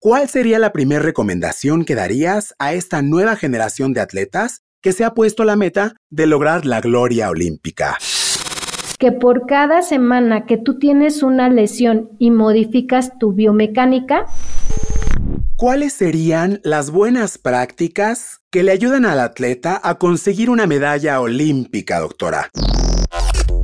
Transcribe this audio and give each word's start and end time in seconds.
¿cuál 0.00 0.30
sería 0.30 0.58
la 0.58 0.72
primera 0.72 1.02
recomendación 1.02 1.84
que 1.84 1.94
darías 1.94 2.54
a 2.58 2.72
esta 2.72 3.02
nueva 3.02 3.36
generación 3.36 3.92
de 3.92 4.00
atletas 4.00 4.62
que 4.80 4.92
se 4.92 5.04
ha 5.04 5.12
puesto 5.12 5.44
la 5.44 5.56
meta 5.56 5.94
de 6.08 6.26
lograr 6.26 6.64
la 6.64 6.80
gloria 6.80 7.28
olímpica? 7.28 7.98
Que 8.98 9.12
por 9.12 9.46
cada 9.46 9.82
semana 9.82 10.46
que 10.46 10.56
tú 10.56 10.78
tienes 10.78 11.22
una 11.22 11.50
lesión 11.50 12.10
y 12.18 12.30
modificas 12.30 13.18
tu 13.18 13.34
biomecánica, 13.34 14.24
¿cuáles 15.56 15.92
serían 15.92 16.60
las 16.64 16.90
buenas 16.90 17.36
prácticas 17.36 18.40
que 18.50 18.62
le 18.62 18.72
ayudan 18.72 19.04
al 19.04 19.20
atleta 19.20 19.78
a 19.82 19.96
conseguir 19.96 20.48
una 20.48 20.66
medalla 20.66 21.20
olímpica, 21.20 22.00
doctora? 22.00 22.50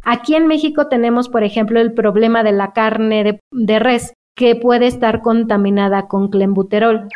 Aquí 0.09 0.37
en 0.37 0.46
México 0.46 0.87
tenemos, 0.87 1.29
por 1.29 1.43
ejemplo, 1.43 1.80
el 1.80 1.93
problema 1.93 2.45
de 2.45 2.53
la 2.53 2.73
carne 2.73 3.41
de, 3.50 3.79
res, 3.80 4.12
que 4.37 4.55
puede 4.55 4.87
estar 4.87 5.23
contaminada 5.23 6.07
con 6.09 6.29
clenbuterol. 6.29 7.09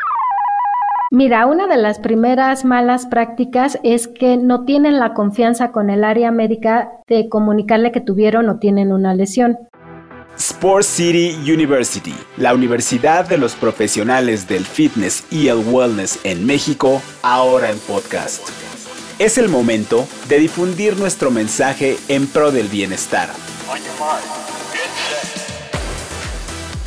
Mira, 1.12 1.46
una 1.46 1.66
de 1.66 1.76
las 1.76 1.98
primeras 1.98 2.64
malas 2.64 3.06
prácticas 3.06 3.78
es 3.82 4.08
que 4.08 4.36
no 4.36 4.64
tienen 4.64 4.98
la 4.98 5.12
confianza 5.12 5.70
con 5.70 5.90
el 5.90 6.04
área 6.04 6.30
médica 6.30 6.92
de 7.08 7.28
comunicarle 7.28 7.92
que 7.92 8.00
tuvieron 8.00 8.48
o 8.48 8.58
tienen 8.58 8.92
una 8.92 9.14
lesión. 9.14 9.58
Sport 10.36 10.84
City 10.84 11.36
University, 11.52 12.14
la 12.38 12.54
universidad 12.54 13.28
de 13.28 13.36
los 13.36 13.54
profesionales 13.54 14.48
del 14.48 14.64
fitness 14.64 15.26
y 15.30 15.48
el 15.48 15.58
wellness 15.66 16.24
en 16.24 16.46
México, 16.46 17.02
ahora 17.22 17.70
en 17.70 17.78
podcast. 17.80 18.48
Es 19.18 19.36
el 19.36 19.50
momento 19.50 20.06
de 20.28 20.38
difundir 20.38 20.96
nuestro 20.96 21.30
mensaje 21.30 21.96
en 22.08 22.26
pro 22.26 22.52
del 22.52 22.68
bienestar. 22.68 23.28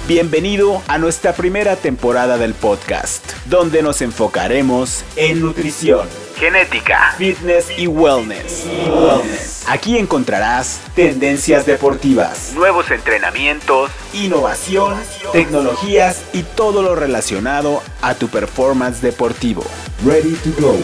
Bienvenido 0.06 0.84
a 0.90 0.98
nuestra 0.98 1.32
primera 1.32 1.78
temporada 1.78 2.38
del 2.38 2.54
podcast, 2.54 3.26
donde 3.46 3.82
nos 3.82 4.02
enfocaremos 4.02 5.06
en 5.16 5.40
nutrición, 5.40 6.10
genética, 6.36 7.14
fitness 7.18 7.68
y 7.78 7.88
wellness. 7.88 8.66
Aquí 9.70 9.98
encontrarás 9.98 10.82
tendencias 10.94 11.66
deportivas, 11.66 12.52
nuevos 12.54 12.92
entrenamientos, 12.92 13.92
innovación, 14.12 14.98
tecnologías 15.32 16.22
y 16.34 16.44
todo 16.44 16.84
lo 16.84 16.96
relacionado 16.96 17.82
a 18.02 18.14
tu 18.16 18.28
performance 18.28 19.00
deportivo. 19.00 19.64
Ready 20.06 20.34
to 20.34 20.62
go. 20.62 20.78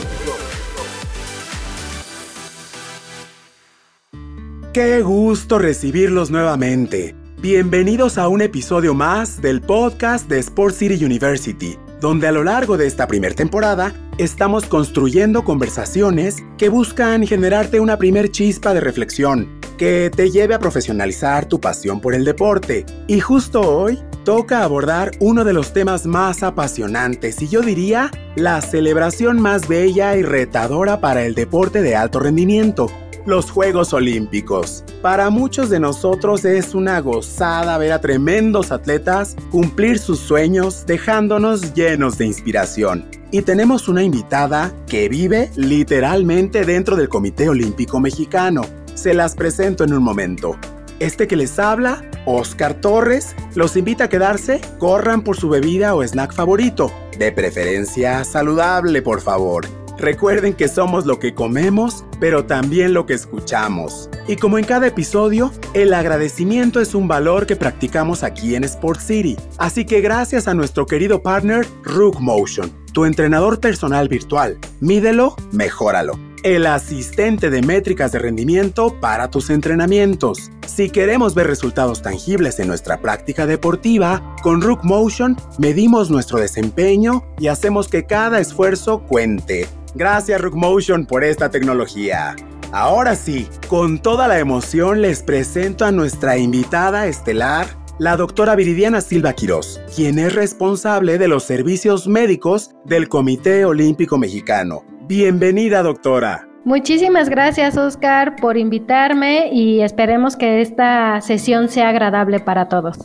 Qué 4.72 5.02
gusto 5.02 5.60
recibirlos 5.60 6.32
nuevamente. 6.32 7.19
Bienvenidos 7.42 8.18
a 8.18 8.28
un 8.28 8.42
episodio 8.42 8.94
más 8.94 9.42
del 9.42 9.62
podcast 9.62 10.28
de 10.28 10.40
Sport 10.40 10.76
City 10.76 11.06
University, 11.06 11.78
donde 12.02 12.28
a 12.28 12.34
lo 12.34 12.44
largo 12.44 12.76
de 12.76 12.86
esta 12.86 13.08
primera 13.08 13.34
temporada 13.34 13.94
estamos 14.18 14.66
construyendo 14.66 15.46
conversaciones 15.46 16.44
que 16.58 16.68
buscan 16.68 17.26
generarte 17.26 17.80
una 17.80 17.96
primer 17.96 18.30
chispa 18.30 18.74
de 18.74 18.82
reflexión, 18.82 19.48
que 19.78 20.12
te 20.14 20.32
lleve 20.32 20.54
a 20.54 20.60
profesionalizar 20.60 21.46
tu 21.46 21.62
pasión 21.62 22.02
por 22.02 22.14
el 22.14 22.26
deporte. 22.26 22.86
Y 23.08 23.22
justo 23.22 23.62
hoy 23.62 23.98
toca 24.26 24.62
abordar 24.62 25.12
uno 25.22 25.46
de 25.46 25.54
los 25.54 25.72
temas 25.72 26.06
más 26.06 26.44
apasionantes 26.44 27.42
y 27.42 27.48
yo 27.48 27.62
diría 27.62 28.12
la 28.36 28.60
celebración 28.60 29.40
más 29.40 29.70
bella 29.70 30.18
y 30.18 30.24
retadora 30.24 31.00
para 31.00 31.24
el 31.24 31.36
deporte 31.36 31.82
de 31.82 31.96
alto 31.96 32.20
rendimiento 32.20 32.92
los 33.30 33.52
Juegos 33.52 33.94
Olímpicos. 33.94 34.84
Para 35.04 35.30
muchos 35.30 35.70
de 35.70 35.80
nosotros 35.80 36.44
es 36.46 36.74
una 36.74 37.00
gozada 37.00 37.78
ver 37.78 37.92
a 37.92 38.02
tremendos 38.02 38.72
atletas 38.72 39.36
cumplir 39.52 40.00
sus 40.00 40.20
sueños 40.20 40.84
dejándonos 40.88 41.74
llenos 41.76 42.18
de 42.18 42.26
inspiración. 42.26 43.06
Y 43.32 43.44
tenemos 43.44 43.88
una 43.88 44.02
invitada 44.02 44.74
que 44.88 45.08
vive 45.08 45.52
literalmente 45.56 46.66
dentro 46.66 46.96
del 46.96 47.08
Comité 47.08 47.48
Olímpico 47.48 48.00
Mexicano. 48.00 48.64
Se 48.96 49.14
las 49.14 49.36
presento 49.36 49.84
en 49.84 49.94
un 49.94 50.04
momento. 50.04 50.58
Este 51.00 51.28
que 51.28 51.36
les 51.36 51.60
habla, 51.60 52.02
Oscar 52.26 52.82
Torres, 52.82 53.36
los 53.54 53.78
invita 53.78 54.06
a 54.06 54.10
quedarse, 54.10 54.60
corran 54.80 55.22
por 55.22 55.38
su 55.38 55.50
bebida 55.50 55.94
o 55.94 56.04
snack 56.04 56.34
favorito, 56.34 56.92
de 57.18 57.32
preferencia 57.32 58.24
saludable, 58.26 59.02
por 59.04 59.22
favor 59.22 59.79
Recuerden 60.00 60.54
que 60.54 60.70
somos 60.70 61.06
lo 61.06 61.20
que 61.20 61.34
comemos, 61.34 62.06
pero 62.22 62.46
también 62.46 62.94
lo 62.94 63.06
que 63.06 63.14
escuchamos. 63.14 64.10
Y 64.30 64.38
como 64.38 64.58
en 64.58 64.64
cada 64.64 64.88
episodio, 64.88 65.52
el 65.74 65.94
agradecimiento 65.94 66.80
es 66.80 66.96
un 66.96 67.10
valor 67.10 67.46
que 67.46 67.58
practicamos 67.58 68.24
aquí 68.24 68.56
en 68.56 68.64
Sport 68.64 69.02
City. 69.02 69.36
Así 69.58 69.84
que 69.84 70.00
gracias 70.00 70.48
a 70.48 70.54
nuestro 70.54 70.86
querido 70.86 71.22
partner 71.22 71.68
Rook 71.84 72.22
Motion, 72.22 72.72
tu 72.94 73.04
entrenador 73.04 73.60
personal 73.60 74.08
virtual. 74.08 74.58
Mídelo, 74.80 75.36
mejóralo. 75.52 76.18
El 76.44 76.66
asistente 76.68 77.50
de 77.50 77.62
métricas 77.62 78.14
de 78.14 78.20
rendimiento 78.20 78.98
para 79.02 79.30
tus 79.30 79.50
entrenamientos. 79.50 80.50
Si 80.66 80.90
queremos 80.90 81.36
ver 81.36 81.48
resultados 81.48 82.02
tangibles 82.02 82.60
en 82.60 82.70
nuestra 82.70 83.02
práctica 83.02 83.46
deportiva, 83.46 84.38
con 84.42 84.62
Rook 84.62 84.86
Motion 84.86 85.36
medimos 85.58 86.10
nuestro 86.10 86.40
desempeño 86.40 87.26
y 87.38 87.48
hacemos 87.48 87.90
que 87.90 88.06
cada 88.06 88.40
esfuerzo 88.40 89.02
cuente 89.02 89.68
Gracias 89.96 90.40
Rookmotion 90.40 91.06
por 91.06 91.24
esta 91.24 91.50
tecnología. 91.50 92.36
Ahora 92.72 93.16
sí, 93.16 93.48
con 93.68 94.00
toda 94.00 94.28
la 94.28 94.40
emoción 94.40 95.02
les 95.02 95.24
presento 95.24 95.86
a 95.86 95.92
nuestra 95.92 96.38
invitada 96.38 97.08
estelar, 97.08 97.66
la 97.98 98.16
doctora 98.16 98.56
Viridiana 98.56 99.02
Silva 99.02 99.34
Quirós, 99.34 99.82
quien 99.96 100.20
es 100.20 100.34
responsable 100.36 101.18
de 101.18 101.28
los 101.28 101.44
servicios 101.44 102.08
médicos 102.08 102.72
del 102.86 103.10
Comité 103.10 103.66
Olímpico 103.66 104.18
Mexicano. 104.18 104.84
Bienvenida, 105.08 105.82
doctora. 105.82 106.48
Muchísimas 106.64 107.30
gracias, 107.30 107.76
Oscar, 107.78 108.36
por 108.36 108.56
invitarme 108.56 109.50
y 109.52 109.82
esperemos 109.82 110.36
que 110.36 110.62
esta 110.62 111.20
sesión 111.22 111.68
sea 111.70 111.90
agradable 111.90 112.40
para 112.40 112.70
todos. 112.70 112.98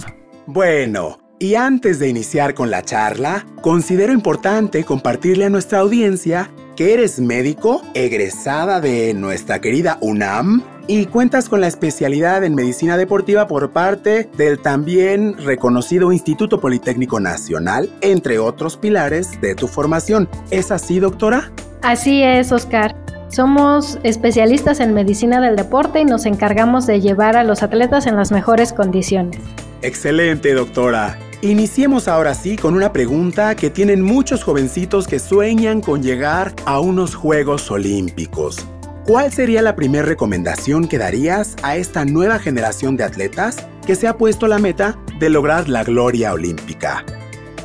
Bueno, 0.46 1.18
y 1.38 1.54
antes 1.54 1.98
de 1.98 2.08
iniciar 2.08 2.54
con 2.54 2.70
la 2.70 2.82
charla, 2.82 3.46
considero 3.62 4.12
importante 4.12 4.84
compartirle 4.84 5.46
a 5.46 5.50
nuestra 5.50 5.78
audiencia 5.80 6.50
que 6.76 6.94
eres 6.94 7.20
médico, 7.20 7.82
egresada 7.94 8.80
de 8.80 9.14
nuestra 9.14 9.60
querida 9.60 9.98
UNAM, 10.00 10.62
y 10.86 11.06
cuentas 11.06 11.48
con 11.48 11.60
la 11.60 11.66
especialidad 11.66 12.44
en 12.44 12.54
medicina 12.54 12.96
deportiva 12.96 13.46
por 13.46 13.70
parte 13.70 14.28
del 14.36 14.58
también 14.58 15.36
reconocido 15.38 16.12
Instituto 16.12 16.60
Politécnico 16.60 17.20
Nacional, 17.20 17.88
entre 18.02 18.38
otros 18.38 18.76
pilares 18.76 19.40
de 19.40 19.54
tu 19.54 19.66
formación. 19.66 20.28
¿Es 20.50 20.70
así, 20.70 21.00
doctora? 21.00 21.50
Así 21.82 22.22
es, 22.22 22.52
Oscar. 22.52 22.94
Somos 23.28 23.98
especialistas 24.02 24.80
en 24.80 24.94
medicina 24.94 25.40
del 25.40 25.56
deporte 25.56 26.00
y 26.00 26.04
nos 26.04 26.26
encargamos 26.26 26.86
de 26.86 27.00
llevar 27.00 27.36
a 27.36 27.44
los 27.44 27.62
atletas 27.62 28.06
en 28.06 28.16
las 28.16 28.30
mejores 28.30 28.72
condiciones. 28.72 29.40
Excelente, 29.82 30.54
doctora. 30.54 31.18
Iniciemos 31.44 32.09
ahora 32.09 32.32
sí 32.32 32.56
con 32.56 32.75
una 32.75 32.91
pregunta 32.91 33.55
que 33.55 33.69
tienen 33.69 34.00
muchos 34.00 34.43
jovencitos 34.43 35.06
que 35.06 35.19
sueñan 35.19 35.82
con 35.82 36.03
llegar 36.03 36.55
a 36.65 36.81
unos 36.81 37.15
Juegos 37.15 37.71
Olímpicos. 37.71 38.66
¿Cuál 39.05 39.31
sería 39.31 39.60
la 39.60 39.77
primera 39.77 40.06
recomendación 40.06 40.88
que 40.88 40.97
darías 40.97 41.55
a 41.62 41.77
esta 41.77 42.06
nueva 42.06 42.38
generación 42.38 42.97
de 42.97 43.05
atletas 43.05 43.69
que 43.87 43.94
se 43.94 44.09
ha 44.09 44.16
puesto 44.16 44.47
la 44.47 44.59
meta 44.59 44.97
de 45.19 45.28
lograr 45.28 45.69
la 45.69 45.84
gloria 45.84 46.32
olímpica? 46.32 47.05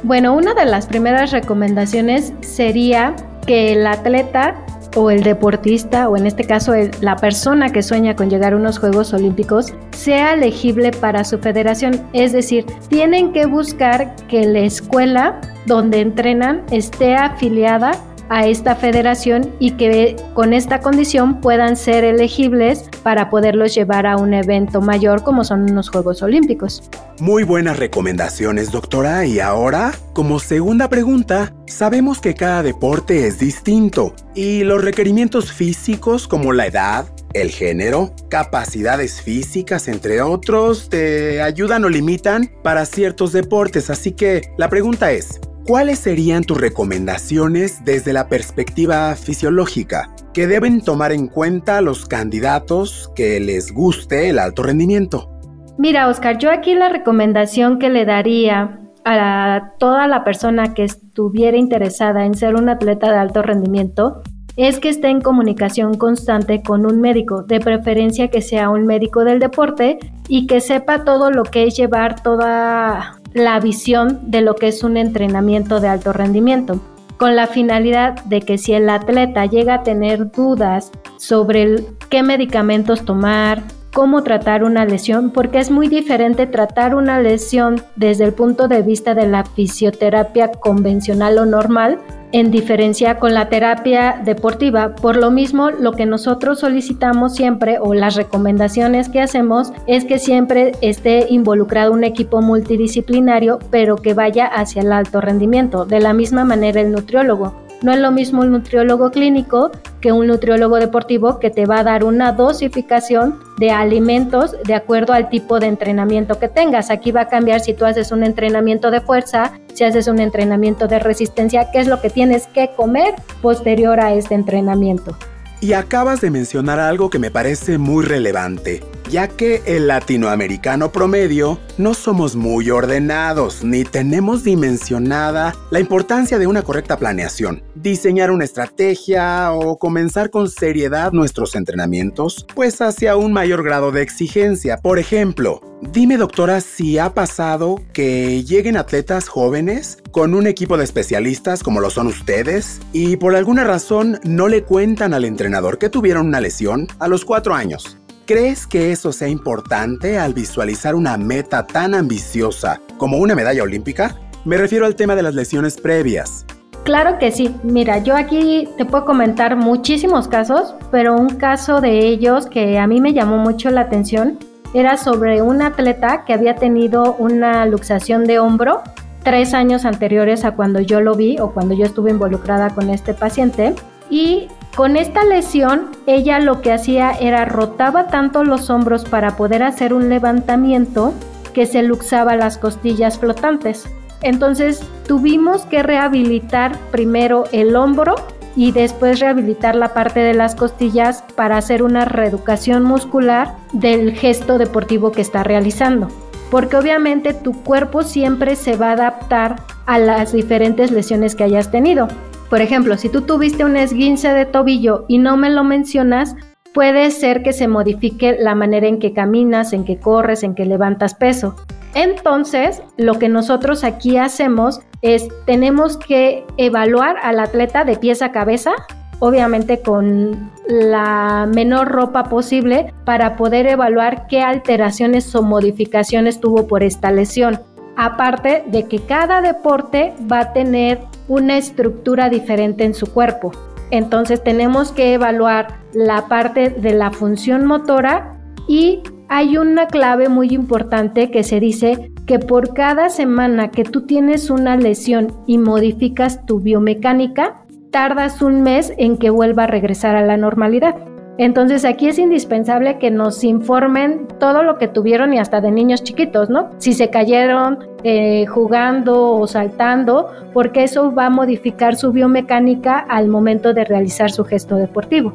Bueno, 0.03 0.35
una 0.35 0.53
de 0.53 0.65
las 0.65 0.85
primeras 0.85 1.31
recomendaciones 1.31 2.33
sería 2.41 3.15
que 3.47 3.71
el 3.71 3.87
atleta 3.87 4.61
o 4.95 5.11
el 5.11 5.23
deportista, 5.23 6.09
o 6.09 6.17
en 6.17 6.25
este 6.25 6.43
caso 6.43 6.73
la 7.01 7.15
persona 7.15 7.71
que 7.71 7.83
sueña 7.83 8.15
con 8.15 8.29
llegar 8.29 8.53
a 8.53 8.57
unos 8.57 8.79
Juegos 8.79 9.13
Olímpicos, 9.13 9.73
sea 9.91 10.33
elegible 10.33 10.91
para 10.91 11.23
su 11.23 11.39
federación. 11.39 12.01
Es 12.13 12.31
decir, 12.31 12.65
tienen 12.89 13.31
que 13.33 13.45
buscar 13.45 14.15
que 14.27 14.45
la 14.45 14.59
escuela 14.59 15.39
donde 15.65 16.01
entrenan 16.01 16.63
esté 16.71 17.15
afiliada 17.15 17.91
a 18.29 18.45
esta 18.45 18.75
federación 18.75 19.53
y 19.59 19.71
que 19.71 20.15
con 20.33 20.53
esta 20.53 20.79
condición 20.81 21.41
puedan 21.41 21.75
ser 21.75 22.03
elegibles 22.03 22.85
para 23.03 23.29
poderlos 23.29 23.73
llevar 23.75 24.05
a 24.05 24.17
un 24.17 24.33
evento 24.33 24.81
mayor 24.81 25.23
como 25.23 25.43
son 25.43 25.69
unos 25.69 25.89
Juegos 25.89 26.21
Olímpicos. 26.21 26.83
Muy 27.19 27.43
buenas 27.43 27.77
recomendaciones, 27.77 28.71
doctora. 28.71 29.25
Y 29.25 29.39
ahora, 29.39 29.91
como 30.13 30.39
segunda 30.39 30.89
pregunta, 30.89 31.53
sabemos 31.67 32.21
que 32.21 32.33
cada 32.33 32.63
deporte 32.63 33.27
es 33.27 33.39
distinto 33.39 34.13
y 34.35 34.63
los 34.63 34.83
requerimientos 34.83 35.51
físicos 35.51 36.27
como 36.27 36.53
la 36.53 36.67
edad, 36.67 37.05
el 37.33 37.51
género, 37.51 38.13
capacidades 38.29 39.21
físicas, 39.21 39.87
entre 39.87 40.21
otros, 40.21 40.89
te 40.89 41.41
ayudan 41.41 41.83
o 41.85 41.89
limitan 41.89 42.51
para 42.63 42.85
ciertos 42.85 43.33
deportes. 43.33 43.89
Así 43.89 44.13
que 44.13 44.53
la 44.57 44.69
pregunta 44.69 45.11
es, 45.11 45.39
¿cuáles 45.65 45.99
serían 45.99 46.43
tus 46.43 46.59
recomendaciones 46.59 47.83
desde 47.85 48.13
la 48.13 48.27
perspectiva 48.27 49.15
fisiológica 49.15 50.13
que 50.33 50.47
deben 50.47 50.81
tomar 50.81 51.11
en 51.11 51.27
cuenta 51.27 51.81
los 51.81 52.05
candidatos 52.05 53.11
que 53.15 53.39
les 53.39 53.71
guste 53.71 54.29
el 54.29 54.39
alto 54.39 54.63
rendimiento? 54.63 55.29
Mira, 55.77 56.07
Oscar, 56.07 56.37
yo 56.37 56.51
aquí 56.51 56.75
la 56.75 56.89
recomendación 56.89 57.79
que 57.79 57.89
le 57.89 58.05
daría 58.05 58.79
a 59.05 59.73
toda 59.79 60.07
la 60.07 60.23
persona 60.23 60.73
que 60.73 60.83
estuviera 60.83 61.57
interesada 61.57 62.25
en 62.25 62.33
ser 62.33 62.55
un 62.55 62.69
atleta 62.69 63.11
de 63.11 63.17
alto 63.17 63.41
rendimiento 63.41 64.21
es 64.57 64.79
que 64.79 64.89
esté 64.89 65.07
en 65.07 65.21
comunicación 65.21 65.93
constante 65.93 66.61
con 66.61 66.85
un 66.85 66.99
médico, 66.99 67.43
de 67.43 67.61
preferencia 67.61 68.27
que 68.27 68.41
sea 68.41 68.69
un 68.69 68.85
médico 68.85 69.23
del 69.23 69.39
deporte 69.39 69.99
y 70.27 70.47
que 70.47 70.59
sepa 70.59 71.05
todo 71.05 71.31
lo 71.31 71.43
que 71.43 71.63
es 71.63 71.77
llevar 71.77 72.21
toda 72.21 73.18
la 73.33 73.59
visión 73.59 74.19
de 74.23 74.41
lo 74.41 74.55
que 74.55 74.67
es 74.67 74.83
un 74.83 74.97
entrenamiento 74.97 75.79
de 75.79 75.87
alto 75.87 76.13
rendimiento, 76.13 76.79
con 77.17 77.35
la 77.35 77.47
finalidad 77.47 78.23
de 78.25 78.41
que 78.41 78.57
si 78.57 78.73
el 78.73 78.89
atleta 78.89 79.45
llega 79.45 79.75
a 79.75 79.83
tener 79.83 80.31
dudas 80.31 80.91
sobre 81.17 81.83
qué 82.09 82.23
medicamentos 82.23 83.03
tomar, 83.03 83.63
cómo 83.93 84.23
tratar 84.23 84.63
una 84.63 84.85
lesión, 84.85 85.31
porque 85.31 85.59
es 85.59 85.71
muy 85.71 85.87
diferente 85.87 86.47
tratar 86.47 86.95
una 86.95 87.19
lesión 87.19 87.81
desde 87.95 88.25
el 88.25 88.33
punto 88.33 88.67
de 88.67 88.81
vista 88.81 89.15
de 89.15 89.27
la 89.27 89.43
fisioterapia 89.43 90.51
convencional 90.51 91.37
o 91.37 91.45
normal 91.45 91.99
en 92.31 92.51
diferencia 92.51 93.17
con 93.17 93.33
la 93.33 93.49
terapia 93.49 94.21
deportiva. 94.23 94.95
Por 94.95 95.15
lo 95.15 95.31
mismo, 95.31 95.71
lo 95.71 95.93
que 95.93 96.05
nosotros 96.05 96.59
solicitamos 96.59 97.35
siempre 97.35 97.79
o 97.79 97.93
las 97.93 98.15
recomendaciones 98.15 99.09
que 99.09 99.21
hacemos 99.21 99.73
es 99.87 100.05
que 100.05 100.19
siempre 100.19 100.73
esté 100.81 101.25
involucrado 101.29 101.91
un 101.91 102.03
equipo 102.03 102.41
multidisciplinario, 102.41 103.59
pero 103.71 103.95
que 103.95 104.13
vaya 104.13 104.45
hacia 104.45 104.81
el 104.81 104.91
alto 104.91 105.21
rendimiento. 105.21 105.85
De 105.85 105.99
la 105.99 106.13
misma 106.13 106.45
manera 106.45 106.81
el 106.81 106.91
nutriólogo. 106.91 107.55
No 107.81 107.93
es 107.93 107.99
lo 107.99 108.11
mismo 108.11 108.41
un 108.41 108.51
nutriólogo 108.51 109.09
clínico 109.09 109.71
que 110.01 110.11
un 110.11 110.27
nutriólogo 110.27 110.77
deportivo 110.77 111.39
que 111.39 111.49
te 111.49 111.65
va 111.65 111.79
a 111.79 111.83
dar 111.83 112.03
una 112.03 112.31
dosificación 112.31 113.39
de 113.57 113.71
alimentos 113.71 114.55
de 114.65 114.75
acuerdo 114.75 115.13
al 115.13 115.29
tipo 115.29 115.59
de 115.59 115.67
entrenamiento 115.67 116.39
que 116.39 116.47
tengas. 116.47 116.89
Aquí 116.89 117.11
va 117.11 117.21
a 117.21 117.27
cambiar 117.27 117.59
si 117.59 117.73
tú 117.73 117.85
haces 117.85 118.11
un 118.11 118.23
entrenamiento 118.23 118.91
de 118.91 119.01
fuerza, 119.01 119.53
si 119.73 119.83
haces 119.83 120.07
un 120.07 120.19
entrenamiento 120.19 120.87
de 120.87 120.99
resistencia, 120.99 121.71
qué 121.71 121.79
es 121.79 121.87
lo 121.87 122.01
que 122.01 122.09
tienes 122.09 122.47
que 122.47 122.71
comer 122.75 123.15
posterior 123.41 123.99
a 123.99 124.13
este 124.13 124.35
entrenamiento. 124.35 125.15
Y 125.61 125.73
acabas 125.73 126.21
de 126.21 126.31
mencionar 126.31 126.79
algo 126.79 127.09
que 127.09 127.19
me 127.19 127.31
parece 127.31 127.77
muy 127.77 128.05
relevante, 128.05 128.81
ya 129.09 129.27
que 129.27 129.61
el 129.65 129.87
latinoamericano 129.87 130.93
promedio 130.93 131.59
no 131.77 131.93
somos 131.93 132.37
muy 132.37 132.69
ordenados 132.69 133.61
ni 133.65 133.83
tenemos 133.83 134.45
dimensionada 134.45 135.53
la 135.69 135.81
importancia 135.81 136.39
de 136.39 136.47
una 136.47 136.61
correcta 136.61 136.97
planeación. 136.97 137.61
Diseñar 137.75 138.31
una 138.31 138.45
estrategia 138.45 139.51
o 139.51 139.77
comenzar 139.77 140.29
con 140.29 140.49
seriedad 140.49 141.11
nuestros 141.11 141.53
entrenamientos, 141.55 142.45
pues 142.55 142.79
hacia 142.81 143.17
un 143.17 143.33
mayor 143.33 143.61
grado 143.61 143.91
de 143.91 144.01
exigencia. 144.01 144.77
Por 144.77 144.97
ejemplo, 144.97 145.61
Dime 145.81 146.17
doctora 146.17 146.59
si 146.59 146.97
ha 146.97 147.13
pasado 147.13 147.79
que 147.93 148.43
lleguen 148.43 148.75
atletas 148.75 149.29
jóvenes 149.29 149.97
con 150.11 150.33
un 150.33 150.45
equipo 150.45 150.75
de 150.75 150.83
especialistas 150.83 151.63
como 151.63 151.79
lo 151.79 151.89
son 151.89 152.07
ustedes 152.07 152.81
y 152.91 153.15
por 153.15 153.33
alguna 153.33 153.63
razón 153.63 154.19
no 154.25 154.49
le 154.49 154.63
cuentan 154.63 155.13
al 155.13 155.23
entrenador 155.23 155.77
que 155.77 155.87
tuvieron 155.87 156.27
una 156.27 156.41
lesión 156.41 156.87
a 156.99 157.07
los 157.07 157.23
cuatro 157.23 157.55
años. 157.55 157.97
¿Crees 158.25 158.67
que 158.67 158.91
eso 158.91 159.13
sea 159.13 159.29
importante 159.29 160.19
al 160.19 160.33
visualizar 160.33 160.95
una 160.95 161.17
meta 161.17 161.65
tan 161.65 161.95
ambiciosa 161.95 162.81
como 162.97 163.17
una 163.17 163.33
medalla 163.33 163.63
olímpica? 163.63 164.17
Me 164.43 164.57
refiero 164.57 164.85
al 164.85 164.95
tema 164.95 165.15
de 165.15 165.23
las 165.23 165.33
lesiones 165.33 165.77
previas. 165.77 166.45
Claro 166.83 167.17
que 167.19 167.31
sí. 167.31 167.55
Mira, 167.63 167.99
yo 167.99 168.17
aquí 168.17 168.67
te 168.77 168.83
puedo 168.83 169.05
comentar 169.05 169.55
muchísimos 169.55 170.27
casos, 170.27 170.75
pero 170.91 171.15
un 171.15 171.37
caso 171.37 171.79
de 171.79 172.05
ellos 172.05 172.47
que 172.47 172.77
a 172.77 172.85
mí 172.85 172.99
me 172.99 173.13
llamó 173.13 173.37
mucho 173.37 173.69
la 173.69 173.81
atención 173.81 174.37
era 174.73 174.97
sobre 174.97 175.41
un 175.41 175.61
atleta 175.61 176.23
que 176.25 176.33
había 176.33 176.55
tenido 176.55 177.15
una 177.15 177.65
luxación 177.65 178.25
de 178.25 178.39
hombro 178.39 178.81
tres 179.23 179.53
años 179.53 179.85
anteriores 179.85 180.45
a 180.45 180.51
cuando 180.51 180.79
yo 180.79 181.01
lo 181.01 181.15
vi 181.15 181.39
o 181.39 181.51
cuando 181.51 181.75
yo 181.75 181.85
estuve 181.85 182.11
involucrada 182.11 182.69
con 182.69 182.89
este 182.89 183.13
paciente. 183.13 183.75
Y 184.09 184.47
con 184.75 184.95
esta 184.95 185.23
lesión, 185.23 185.89
ella 186.07 186.39
lo 186.39 186.61
que 186.61 186.71
hacía 186.71 187.11
era 187.11 187.45
rotaba 187.45 188.07
tanto 188.07 188.43
los 188.43 188.69
hombros 188.69 189.05
para 189.05 189.35
poder 189.35 189.63
hacer 189.63 189.93
un 189.93 190.09
levantamiento 190.09 191.13
que 191.53 191.65
se 191.65 191.83
luxaba 191.83 192.35
las 192.35 192.57
costillas 192.57 193.19
flotantes. 193.19 193.87
Entonces 194.21 194.81
tuvimos 195.07 195.63
que 195.65 195.83
rehabilitar 195.83 196.77
primero 196.91 197.45
el 197.51 197.75
hombro 197.75 198.15
y 198.55 198.71
después 198.71 199.19
rehabilitar 199.19 199.75
la 199.75 199.93
parte 199.93 200.19
de 200.19 200.33
las 200.33 200.55
costillas 200.55 201.23
para 201.35 201.57
hacer 201.57 201.83
una 201.83 202.05
reeducación 202.05 202.83
muscular 202.83 203.55
del 203.73 204.13
gesto 204.13 204.57
deportivo 204.57 205.11
que 205.11 205.21
está 205.21 205.43
realizando. 205.43 206.07
Porque 206.51 206.77
obviamente 206.77 207.33
tu 207.33 207.53
cuerpo 207.63 208.03
siempre 208.03 208.55
se 208.55 208.75
va 208.75 208.89
a 208.89 208.93
adaptar 208.93 209.57
a 209.85 209.99
las 209.99 210.33
diferentes 210.33 210.91
lesiones 210.91 211.35
que 211.35 211.43
hayas 211.43 211.71
tenido. 211.71 212.07
Por 212.49 212.61
ejemplo, 212.61 212.97
si 212.97 213.09
tú 213.09 213.21
tuviste 213.21 213.63
un 213.63 213.77
esguince 213.77 214.29
de 214.29 214.45
tobillo 214.45 215.05
y 215.07 215.19
no 215.19 215.37
me 215.37 215.51
lo 215.51 215.63
mencionas, 215.63 216.35
puede 216.73 217.11
ser 217.11 217.43
que 217.43 217.53
se 217.53 217.67
modifique 217.67 218.37
la 218.39 218.55
manera 218.55 218.87
en 218.87 218.99
que 218.99 219.13
caminas, 219.13 219.73
en 219.73 219.85
que 219.85 219.99
corres, 219.99 220.43
en 220.43 220.55
que 220.55 220.65
levantas 220.65 221.13
peso. 221.13 221.55
Entonces, 221.95 222.81
lo 222.97 223.19
que 223.19 223.29
nosotros 223.29 223.83
aquí 223.83 224.17
hacemos 224.17 224.79
es, 225.01 225.27
tenemos 225.45 225.97
que 225.97 226.45
evaluar 226.57 227.17
al 227.23 227.39
atleta 227.39 227.83
de 227.83 227.97
pies 227.97 228.21
a 228.21 228.31
cabeza, 228.31 228.71
obviamente 229.19 229.81
con 229.81 230.51
la 230.67 231.47
menor 231.53 231.89
ropa 231.89 232.25
posible, 232.25 232.93
para 233.05 233.35
poder 233.35 233.67
evaluar 233.67 234.27
qué 234.27 234.41
alteraciones 234.41 235.33
o 235.35 235.41
modificaciones 235.41 236.39
tuvo 236.39 236.67
por 236.67 236.83
esta 236.83 237.11
lesión. 237.11 237.59
Aparte 237.95 238.63
de 238.67 238.85
que 238.87 238.99
cada 238.99 239.41
deporte 239.41 240.13
va 240.31 240.39
a 240.39 240.53
tener 240.53 240.99
una 241.27 241.57
estructura 241.57 242.29
diferente 242.29 242.85
en 242.85 242.93
su 242.93 243.07
cuerpo. 243.11 243.51
Entonces 243.91 244.43
tenemos 244.43 244.91
que 244.91 245.13
evaluar 245.13 245.79
la 245.93 246.27
parte 246.27 246.69
de 246.69 246.93
la 246.93 247.11
función 247.11 247.65
motora 247.65 248.37
y 248.67 249.01
hay 249.29 249.57
una 249.57 249.87
clave 249.87 250.27
muy 250.27 250.49
importante 250.49 251.29
que 251.29 251.43
se 251.43 251.59
dice 251.59 252.11
que 252.25 252.39
por 252.39 252.73
cada 252.73 253.09
semana 253.09 253.69
que 253.69 253.83
tú 253.83 254.07
tienes 254.07 254.49
una 254.49 254.75
lesión 254.75 255.31
y 255.45 255.59
modificas 255.59 256.45
tu 256.47 256.59
biomecánica, 256.59 257.63
tardas 257.91 258.41
un 258.41 258.63
mes 258.63 258.91
en 258.97 259.17
que 259.17 259.29
vuelva 259.29 259.63
a 259.63 259.67
regresar 259.67 260.15
a 260.15 260.25
la 260.25 260.35
normalidad. 260.35 260.95
Entonces 261.37 261.85
aquí 261.85 262.09
es 262.09 262.19
indispensable 262.19 262.97
que 262.97 263.11
nos 263.11 263.43
informen 263.43 264.27
todo 264.39 264.61
lo 264.63 264.77
que 264.77 264.89
tuvieron 264.89 265.33
y 265.33 265.39
hasta 265.39 265.61
de 265.61 265.71
niños 265.71 266.03
chiquitos, 266.03 266.49
¿no? 266.49 266.71
Si 266.79 266.91
se 266.91 267.09
cayeron 267.09 267.79
eh, 268.03 268.45
jugando 268.47 269.31
o 269.31 269.47
saltando, 269.47 270.27
porque 270.53 270.83
eso 270.83 271.13
va 271.13 271.27
a 271.27 271.29
modificar 271.29 271.95
su 271.95 272.11
biomecánica 272.11 272.97
al 272.97 273.29
momento 273.29 273.73
de 273.73 273.85
realizar 273.85 274.31
su 274.31 274.43
gesto 274.43 274.75
deportivo. 274.75 275.33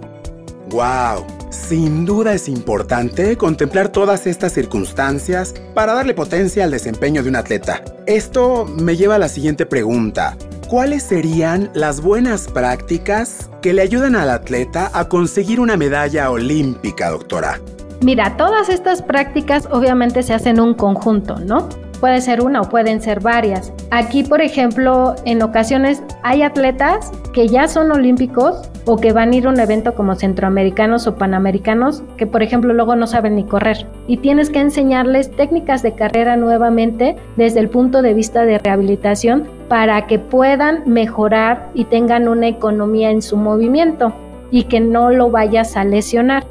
¡Wow! 0.71 1.26
Sin 1.50 2.04
duda 2.04 2.35
es 2.35 2.49
importante 2.49 3.37
contemplar 3.37 3.88
todas 3.88 4.26
estas 4.26 4.52
circunstancias 4.52 5.54
para 5.75 5.94
darle 5.94 6.14
potencia 6.14 6.64
al 6.64 6.71
desempeño 6.71 7.23
de 7.23 7.28
un 7.28 7.37
atleta. 7.37 7.83
Esto 8.06 8.64
me 8.64 8.97
lleva 8.97 9.16
a 9.16 9.18
la 9.18 9.28
siguiente 9.28 9.66
pregunta. 9.66 10.37
¿Cuáles 10.68 11.02
serían 11.02 11.71
las 11.75 12.00
buenas 12.00 12.49
prácticas 12.49 13.50
que 13.62 13.73
le 13.73 13.83
ayudan 13.83 14.16
al 14.16 14.30
atleta 14.30 14.90
a 14.94 15.09
conseguir 15.09 15.61
una 15.61 15.76
medalla 15.76 16.30
olímpica, 16.30 17.11
doctora? 17.11 17.61
Mira, 18.00 18.37
todas 18.37 18.68
estas 18.68 19.02
prácticas 19.02 19.68
obviamente 19.71 20.23
se 20.23 20.35
hacen 20.35 20.56
en 20.56 20.61
un 20.61 20.75
conjunto, 20.75 21.37
¿no? 21.38 21.68
Puede 22.04 22.20
ser 22.20 22.42
una 22.42 22.61
o 22.61 22.68
pueden 22.68 23.00
ser 23.00 23.20
varias. 23.20 23.73
Aquí, 23.90 24.25
por 24.25 24.42
ejemplo, 24.42 25.14
en 25.25 25.40
ocasiones 25.40 26.02
hay 26.23 26.42
atletas 26.42 27.11
que 27.32 27.49
ya 27.49 27.66
son 27.66 27.90
olímpicos 27.92 28.70
o 28.84 28.99
que 28.99 29.14
van 29.14 29.32
a 29.32 29.37
ir 29.37 29.46
a 29.46 29.49
un 29.49 29.58
evento 29.58 29.94
como 29.94 30.14
centroamericanos 30.14 31.06
o 31.06 31.16
panamericanos 31.16 32.02
que, 32.18 32.26
por 32.26 32.42
ejemplo, 32.42 32.75
luego 32.75 32.94
no 32.94 33.06
saben 33.06 33.37
ni 33.37 33.44
correr. 33.44 33.87
Y 34.06 34.18
tienes 34.18 34.50
que 34.50 34.61
enseñarles 34.61 35.30
técnicas 35.30 35.82
de 35.82 35.94
carrera 35.94 36.37
nuevamente 36.37 37.16
desde 37.37 37.61
el 37.61 37.70
punto 37.70 38.02
de 38.02 38.12
vista 38.12 38.44
de 38.44 38.58
rehabilitación 38.58 39.49
para 39.70 40.06
que 40.06 40.18
puedan 40.18 40.82
mejorar 40.84 41.70
y 41.73 41.87
tengan 41.87 42.28
una 42.28 42.49
economía 42.49 43.12
en 43.12 43.23
su 43.23 43.38
movimiento 43.38 44.12
y 44.50 44.64
que 44.64 44.80
no 44.80 45.08
lo 45.08 45.30
vayas 45.30 45.75
a 45.78 45.84
lesionar. 45.84 46.44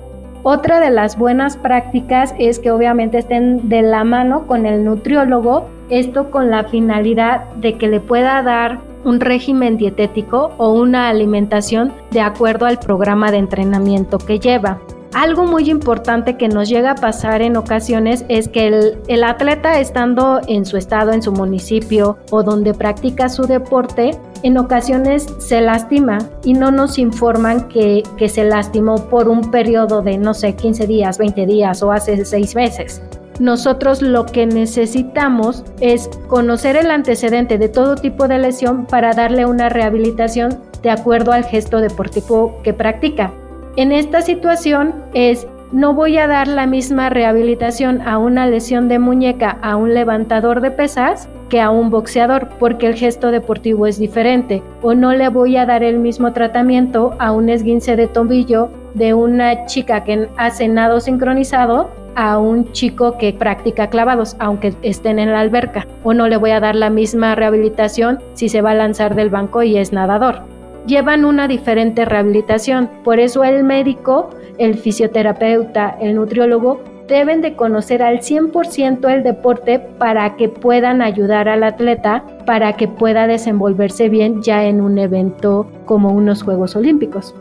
Otra 0.43 0.81
de 0.81 0.89
las 0.89 1.17
buenas 1.17 1.55
prácticas 1.55 2.35
es 2.38 2.59
que 2.59 2.69
obviamente 2.69 3.17
estén 3.17 3.69
de 3.69 3.81
la 3.81 4.03
mano 4.03 4.45
con 4.45 4.65
el 4.65 4.83
nutriólogo, 4.83 5.69
esto 5.89 6.31
con 6.31 6.50
la 6.51 6.65
finalidad 6.65 7.45
de 7.55 7.77
que 7.77 7.88
le 7.88 8.01
pueda 8.01 8.43
dar 8.43 8.81
un 9.05 9.21
régimen 9.21 9.77
dietético 9.77 10.51
o 10.57 10.73
una 10.73 11.07
alimentación 11.07 11.93
de 12.12 12.19
acuerdo 12.19 12.65
al 12.65 12.79
programa 12.79 13.31
de 13.31 13.38
entrenamiento 13.38 14.17
que 14.17 14.39
lleva. 14.39 14.79
Algo 15.13 15.45
muy 15.45 15.69
importante 15.69 16.38
que 16.38 16.47
nos 16.47 16.67
llega 16.67 16.91
a 16.91 16.95
pasar 16.95 17.43
en 17.43 17.55
ocasiones 17.55 18.25
es 18.29 18.47
que 18.47 18.95
el, 19.07 19.23
atleta 19.23 19.79
estando 19.79 20.41
en 20.47 20.65
su 20.65 20.75
estado, 20.75 21.12
en 21.12 21.21
su 21.21 21.31
municipio 21.31 22.17
o 22.31 22.41
donde 22.41 22.73
practica 22.73 23.29
su 23.29 23.43
deporte, 23.43 24.17
en 24.43 24.57
ocasiones 24.57 25.25
se 25.39 25.62
lastima 25.62 26.19
y 26.43 26.53
no 26.53 26.69
nos 26.69 27.00
informan 27.00 27.67
que, 27.69 28.03
que 28.17 28.29
se 28.29 28.43
lastimó 28.43 29.09
por 29.09 29.29
un 29.29 29.50
periodo 29.51 30.01
de, 30.01 30.17
no 30.17 30.33
sé, 30.33 30.55
15 30.55 30.85
días, 30.85 31.17
20 31.17 31.45
días 31.45 31.81
o 31.81 31.91
hace 31.91 32.23
6 32.23 32.55
meses. 32.55 33.01
nosotros 33.39 34.01
lo 34.01 34.25
que 34.27 34.45
necesitamos 34.45 35.63
es 35.81 36.09
conocer 36.27 36.75
el 36.75 36.91
antecedente 36.91 37.57
de 37.57 37.67
todo 37.67 37.95
tipo 37.95 38.27
de 38.27 38.38
lesión 38.38 38.85
para 38.85 39.13
darle 39.13 39.45
una 39.45 39.69
rehabilitación 39.69 40.59
de 40.83 40.91
acuerdo 40.91 41.31
al 41.31 41.43
gesto 41.43 41.79
deportivo 41.79 42.62
que 42.63 42.73
practica. 42.73 43.33
En 43.75 43.91
esta 43.91 44.21
situación 44.21 44.93
es 45.15 45.47
no 45.71 45.95
voy 45.95 46.19
a 46.19 46.27
dar 46.27 46.47
la 46.47 46.67
misma 46.67 47.09
rehabilitación 47.09 48.01
a 48.01 48.19
una 48.19 48.45
lesión 48.45 48.88
de 48.88 49.00
muñeca 49.00 49.57
a 49.63 49.75
un 49.75 49.95
levantador 49.95 50.62
de 50.62 50.69
pesas 50.69 51.27
que 51.53 51.62
a 51.62 51.69
un 51.69 51.91
boxeador 51.91 52.50
porque 52.57 52.88
el 52.88 52.95
gesto 52.95 53.29
deportivo 53.29 53.86
es 53.86 54.00
diferente 54.00 54.63
o 54.81 54.95
no 54.95 55.13
le 55.13 55.29
voy 55.29 55.55
a 55.55 55.67
dar 55.67 55.83
el 55.83 56.00
mismo 56.00 56.33
tratamiento 56.33 57.13
a 57.19 57.31
un 57.31 57.48
esguince 57.48 57.95
de 57.95 58.07
tobillo 58.07 58.72
de 58.95 59.13
una 59.13 59.67
chica 59.67 60.03
que 60.03 60.27
hace 60.38 60.67
nado 60.67 61.00
sincronizado 61.00 61.91
a 62.15 62.39
un 62.39 62.72
chico 62.72 63.19
que 63.19 63.33
practica 63.33 63.91
clavados, 63.91 64.36
aunque 64.39 64.74
estén 64.81 65.19
en 65.19 65.31
la 65.31 65.41
alberca, 65.41 65.86
o 66.03 66.15
no 66.15 66.27
le 66.27 66.38
voy 66.38 66.50
a 66.50 66.60
dar 66.60 66.74
la 66.74 66.89
misma 66.89 67.36
rehabilitación 67.36 68.17
si 68.33 68.50
se 68.50 68.63
va 68.63 68.72
a 68.72 68.75
lanzar 68.75 69.13
del 69.13 69.29
banco 69.29 69.62
y 69.62 69.77
es 69.77 69.93
nadador 69.93 70.41
llevan 70.86 71.24
una 71.24 71.48
diferente 71.48 72.03
rehabilitación. 72.03 72.89
Por 73.05 73.19
eso 73.19 73.45
el 73.45 73.63
médico, 73.63 74.31
el 74.57 74.77
fisioterapeuta, 74.77 75.98
el 76.01 76.15
nutriólogo 76.15 76.81
deben 77.13 77.41
de 77.41 77.55
conocer 77.55 78.01
al 78.01 78.22
100% 78.22 79.08
el 79.08 79.22
deporte 79.22 79.77
para 79.77 80.36
que 80.36 80.50
puedan 80.50 81.03
ayudar 81.03 81.48
al 81.48 81.63
atleta 81.63 82.24
para 82.48 82.75
que 82.75 82.88
pueda 82.88 83.27
desenvolverse 83.27 84.10
bien 84.10 84.41
ya 84.41 84.65
en 84.65 84.82
un 84.82 84.98
evento 84.98 85.72
como 85.86 86.12
unos 86.12 86.41
Juegos 86.41 86.75
Olímpicos. 86.75 87.36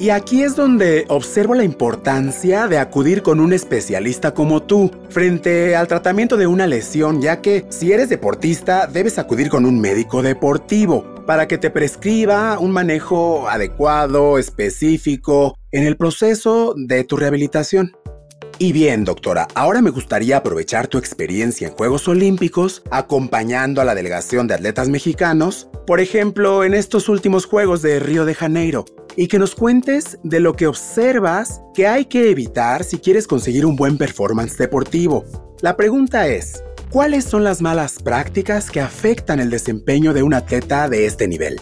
Y 0.00 0.10
aquí 0.10 0.42
es 0.44 0.56
donde 0.56 1.04
observo 1.08 1.54
la 1.54 1.64
importancia 1.64 2.68
de 2.68 2.78
acudir 2.78 3.22
con 3.22 3.40
un 3.40 3.52
especialista 3.52 4.32
como 4.32 4.62
tú 4.62 4.90
frente 5.10 5.76
al 5.76 5.88
tratamiento 5.88 6.36
de 6.38 6.46
una 6.46 6.66
lesión, 6.66 7.20
ya 7.20 7.42
que 7.42 7.66
si 7.68 7.92
eres 7.92 8.08
deportista 8.08 8.86
debes 8.86 9.18
acudir 9.18 9.50
con 9.50 9.66
un 9.66 9.78
médico 9.78 10.22
deportivo 10.22 11.04
para 11.26 11.48
que 11.48 11.58
te 11.58 11.68
prescriba 11.68 12.58
un 12.58 12.70
manejo 12.70 13.48
adecuado, 13.48 14.38
específico, 14.38 15.58
en 15.72 15.84
el 15.84 15.98
proceso 15.98 16.74
de 16.76 17.04
tu 17.04 17.16
rehabilitación. 17.16 17.92
Y 18.60 18.72
bien, 18.72 19.04
doctora, 19.04 19.46
ahora 19.54 19.80
me 19.80 19.90
gustaría 19.90 20.38
aprovechar 20.38 20.88
tu 20.88 20.98
experiencia 20.98 21.68
en 21.68 21.74
Juegos 21.74 22.08
Olímpicos 22.08 22.82
acompañando 22.90 23.80
a 23.80 23.84
la 23.84 23.94
delegación 23.94 24.48
de 24.48 24.54
atletas 24.54 24.88
mexicanos, 24.88 25.68
por 25.86 26.00
ejemplo, 26.00 26.64
en 26.64 26.74
estos 26.74 27.08
últimos 27.08 27.46
Juegos 27.46 27.82
de 27.82 28.00
Río 28.00 28.24
de 28.24 28.34
Janeiro, 28.34 28.84
y 29.14 29.28
que 29.28 29.38
nos 29.38 29.54
cuentes 29.54 30.18
de 30.24 30.40
lo 30.40 30.54
que 30.54 30.66
observas 30.66 31.60
que 31.72 31.86
hay 31.86 32.06
que 32.06 32.30
evitar 32.30 32.82
si 32.82 32.98
quieres 32.98 33.28
conseguir 33.28 33.64
un 33.64 33.76
buen 33.76 33.96
performance 33.96 34.58
deportivo. 34.58 35.24
La 35.60 35.76
pregunta 35.76 36.26
es, 36.26 36.60
¿cuáles 36.90 37.26
son 37.26 37.44
las 37.44 37.62
malas 37.62 38.02
prácticas 38.02 38.72
que 38.72 38.80
afectan 38.80 39.38
el 39.38 39.50
desempeño 39.50 40.12
de 40.12 40.24
un 40.24 40.34
atleta 40.34 40.88
de 40.88 41.06
este 41.06 41.28
nivel? 41.28 41.60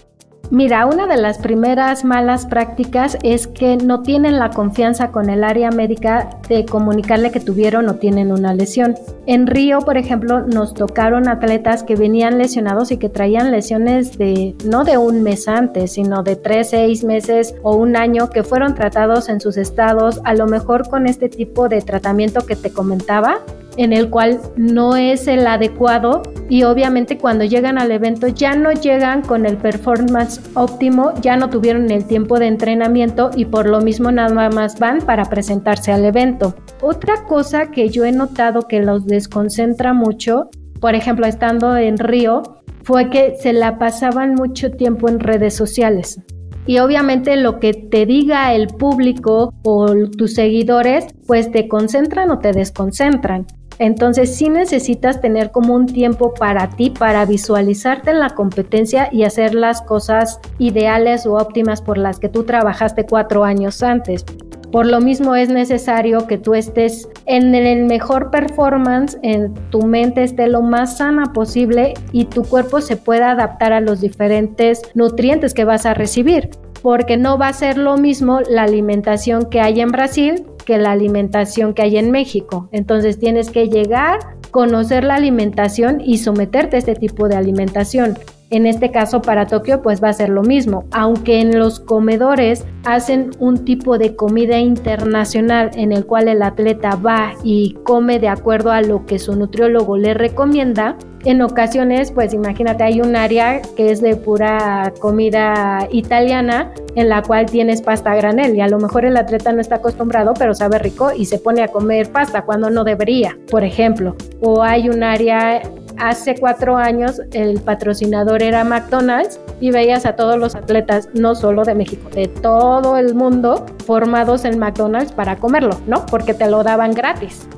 Mira, 0.50 0.86
una 0.86 1.08
de 1.08 1.16
las 1.16 1.38
primeras 1.38 2.04
malas 2.04 2.46
prácticas 2.46 3.18
es 3.24 3.48
que 3.48 3.76
no 3.76 4.02
tienen 4.02 4.38
la 4.38 4.50
confianza 4.50 5.10
con 5.10 5.28
el 5.28 5.42
área 5.42 5.72
médica 5.72 6.38
de 6.48 6.64
comunicarle 6.64 7.32
que 7.32 7.40
tuvieron 7.40 7.88
o 7.88 7.96
tienen 7.96 8.30
una 8.30 8.54
lesión. 8.54 8.94
En 9.26 9.48
Río, 9.48 9.80
por 9.80 9.98
ejemplo, 9.98 10.46
nos 10.46 10.72
tocaron 10.72 11.28
atletas 11.28 11.82
que 11.82 11.96
venían 11.96 12.38
lesionados 12.38 12.92
y 12.92 12.96
que 12.96 13.08
traían 13.08 13.50
lesiones 13.50 14.18
de 14.18 14.54
no 14.64 14.84
de 14.84 14.98
un 14.98 15.24
mes 15.24 15.48
antes, 15.48 15.92
sino 15.92 16.22
de 16.22 16.36
tres, 16.36 16.70
seis 16.70 17.02
meses 17.02 17.56
o 17.62 17.74
un 17.74 17.96
año 17.96 18.30
que 18.30 18.44
fueron 18.44 18.76
tratados 18.76 19.28
en 19.28 19.40
sus 19.40 19.56
estados, 19.56 20.20
a 20.24 20.34
lo 20.34 20.46
mejor 20.46 20.88
con 20.88 21.06
este 21.06 21.28
tipo 21.28 21.68
de 21.68 21.82
tratamiento 21.82 22.46
que 22.46 22.54
te 22.54 22.70
comentaba, 22.70 23.40
en 23.76 23.92
el 23.92 24.11
cual 24.11 24.40
no 24.56 24.97
es 24.97 25.26
el 25.28 25.47
adecuado 25.47 26.23
y 26.49 26.62
obviamente 26.62 27.18
cuando 27.18 27.45
llegan 27.45 27.78
al 27.78 27.90
evento 27.90 28.28
ya 28.28 28.54
no 28.54 28.73
llegan 28.73 29.23
con 29.23 29.47
el 29.47 29.56
performance 29.56 30.40
óptimo, 30.54 31.12
ya 31.21 31.37
no 31.37 31.50
tuvieron 31.50 31.90
el 31.90 32.06
tiempo 32.06 32.38
de 32.38 32.47
entrenamiento 32.47 33.30
y 33.35 33.47
por 33.47 33.68
lo 33.68 33.80
mismo 33.80 34.11
nada 34.11 34.49
más 34.50 34.78
van 34.78 35.00
para 35.00 35.25
presentarse 35.25 35.92
al 35.92 36.04
evento. 36.04 36.54
Otra 36.80 37.25
cosa 37.25 37.71
que 37.71 37.88
yo 37.88 38.04
he 38.04 38.12
notado 38.12 38.62
que 38.62 38.80
los 38.80 39.06
desconcentra 39.06 39.92
mucho, 39.92 40.50
por 40.80 40.95
ejemplo 40.95 41.26
estando 41.26 41.76
en 41.76 41.99
Río, 41.99 42.42
fue 42.83 43.11
que 43.11 43.35
se 43.37 43.52
la 43.52 43.78
pasaban 43.78 44.35
mucho 44.35 44.71
tiempo 44.71 45.09
en 45.09 45.18
redes 45.18 45.54
sociales. 45.54 46.21
Y 46.66 46.78
obviamente 46.78 47.37
lo 47.37 47.61
que 47.61 47.73
te 47.73 48.06
diga 48.06 48.52
el 48.52 48.66
público 48.66 49.54
o 49.62 49.87
tus 50.16 50.35
seguidores, 50.35 51.06
pues 51.26 51.50
te 51.52 51.68
concentran 51.68 52.30
o 52.30 52.40
te 52.40 52.52
desconcentran. 52.52 53.47
Entonces 53.78 54.35
sí 54.35 54.49
necesitas 54.49 55.21
tener 55.21 55.50
como 55.50 55.75
un 55.75 55.87
tiempo 55.87 56.33
para 56.35 56.71
ti, 56.71 56.90
para 56.90 57.25
visualizarte 57.26 58.11
en 58.11 58.21
la 58.21 58.30
competencia 58.30 59.09
y 59.12 59.25
hacer 59.25 59.54
las 59.54 59.83
cosas 59.83 60.40
ideales 60.59 61.26
o 61.26 61.35
óptimas 61.35 61.83
por 61.83 61.99
las 61.99 62.18
que 62.18 62.28
tú 62.28 62.45
trabajaste 62.45 63.04
cuatro 63.04 63.45
años 63.45 63.83
antes. 63.83 64.25
Por 64.73 64.87
lo 64.87 65.00
mismo 65.00 65.35
es 65.37 65.49
necesario 65.49 66.26
que 66.26 66.38
tú 66.38 66.54
estés 66.54 67.09
en 67.26 67.54
el 67.54 67.85
mejor 67.85 68.30
performance, 68.30 69.16
en 69.23 69.54
tu 69.71 69.83
mente 69.83 70.25
esté 70.25 70.49
lo 70.49 70.61
más 70.61 70.99
sana 70.99 71.33
posible 71.33 71.95
y 72.12 72.25
tu 72.25 72.42
cuerpo 72.42 72.80
se 72.80 72.97
pueda 72.97 73.30
adaptar 73.30 73.73
a 73.73 73.80
los 73.80 74.00
diferentes 74.00 74.83
nutrientes 74.95 75.54
que 75.54 75.64
vas 75.64 75.87
a 75.87 75.95
recibir. 75.95 76.50
Porque 76.83 77.16
no 77.16 77.38
va 77.38 77.49
a 77.49 77.52
ser 77.52 77.78
lo 77.78 77.97
mismo 77.97 78.40
la 78.40 78.64
alimentación 78.64 79.47
que 79.47 79.61
hay 79.61 79.80
en 79.80 79.92
Brasil 79.92 80.45
que 80.66 80.76
la 80.76 80.90
alimentación 80.90 81.73
que 81.73 81.80
hay 81.80 81.96
en 81.96 82.11
México. 82.11 82.68
Entonces 82.73 83.18
tienes 83.18 83.50
que 83.50 83.68
llegar, 83.68 84.18
conocer 84.50 85.04
la 85.04 85.14
alimentación 85.14 86.02
y 86.04 86.18
someterte 86.18 86.76
a 86.76 86.80
este 86.80 86.94
tipo 86.94 87.28
de 87.28 87.37
alimentación. 87.37 88.18
En 88.49 88.66
este 88.66 88.92
caso 88.92 89.23
para 89.23 89.46
Tokio 89.46 89.82
pues 89.82 90.02
va 90.02 90.11
a 90.11 90.12
ser 90.12 90.28
lo 90.28 90.42
mismo, 90.42 90.85
aunque 90.92 91.40
en 91.40 91.58
los 91.58 91.80
comedores 91.80 92.64
hacen 92.85 93.30
un 93.40 93.64
tipo 93.64 93.99
de 93.99 94.14
comida 94.14 94.58
internacional 94.58 95.70
en 95.75 95.90
el 95.90 96.06
cual 96.06 96.28
el 96.28 96.42
atleta 96.42 96.94
va 96.94 97.32
y 97.42 97.76
come 97.82 98.20
de 98.20 98.28
acuerdo 98.28 98.70
a 98.70 98.82
lo 98.82 99.04
que 99.04 99.18
su 99.18 99.35
nutriólogo 99.35 99.96
le 99.96 100.14
recomienda, 100.14 100.96
en 101.26 101.42
ocasiones, 101.42 102.12
pues 102.12 102.33
imagínate, 102.33 102.85
hay 102.85 103.00
un 103.00 103.16
área 103.16 103.61
que 103.76 103.90
es 103.90 104.00
de 104.00 104.16
pura 104.16 104.92
comida 105.00 105.88
italiana 105.90 106.73
en 106.95 107.09
la 107.09 107.23
cual 107.23 107.47
tienes 107.47 107.83
pasta 107.83 108.12
a 108.12 108.14
granel 108.14 108.54
y 108.54 108.61
a 108.61 108.68
lo 108.68 108.78
mejor 108.78 109.04
el 109.04 109.16
atleta 109.16 109.52
no 109.52 109.61
está 109.61 109.76
acostumbrado, 109.76 110.35
pero 110.38 110.54
sabe 110.54 110.78
rico 110.78 111.11
y 111.12 111.25
se 111.25 111.38
pone 111.38 111.62
a 111.62 111.68
comer 111.68 112.12
pasta 112.12 112.42
cuando 112.42 112.71
no 112.71 112.85
debería, 112.85 113.37
por 113.50 113.64
ejemplo. 113.64 114.14
O 114.40 114.62
hay 114.62 114.88
un 114.88 115.02
área 115.02 115.62
hace 115.99 116.37
cuatro 116.37 116.76
años 116.76 117.21
el 117.33 117.61
patrocinador 117.61 118.42
era 118.42 118.62
McDonald's 118.64 119.40
y 119.61 119.71
veías 119.71 120.06
a 120.06 120.14
todos 120.14 120.38
los 120.38 120.54
atletas, 120.54 121.09
no 121.14 121.35
solo 121.35 121.64
de 121.64 121.75
México, 121.75 122.09
de 122.11 122.28
todo 122.28 122.97
el 122.97 123.14
mundo, 123.14 123.66
formados 123.85 124.45
en 124.45 124.59
McDonald's 124.59 125.12
para 125.12 125.37
comerlo, 125.37 125.76
¿no? 125.87 126.06
Porque 126.06 126.35
te 126.35 126.49
lo 126.49 126.62
daban 126.62 126.92
gratis. 126.92 127.49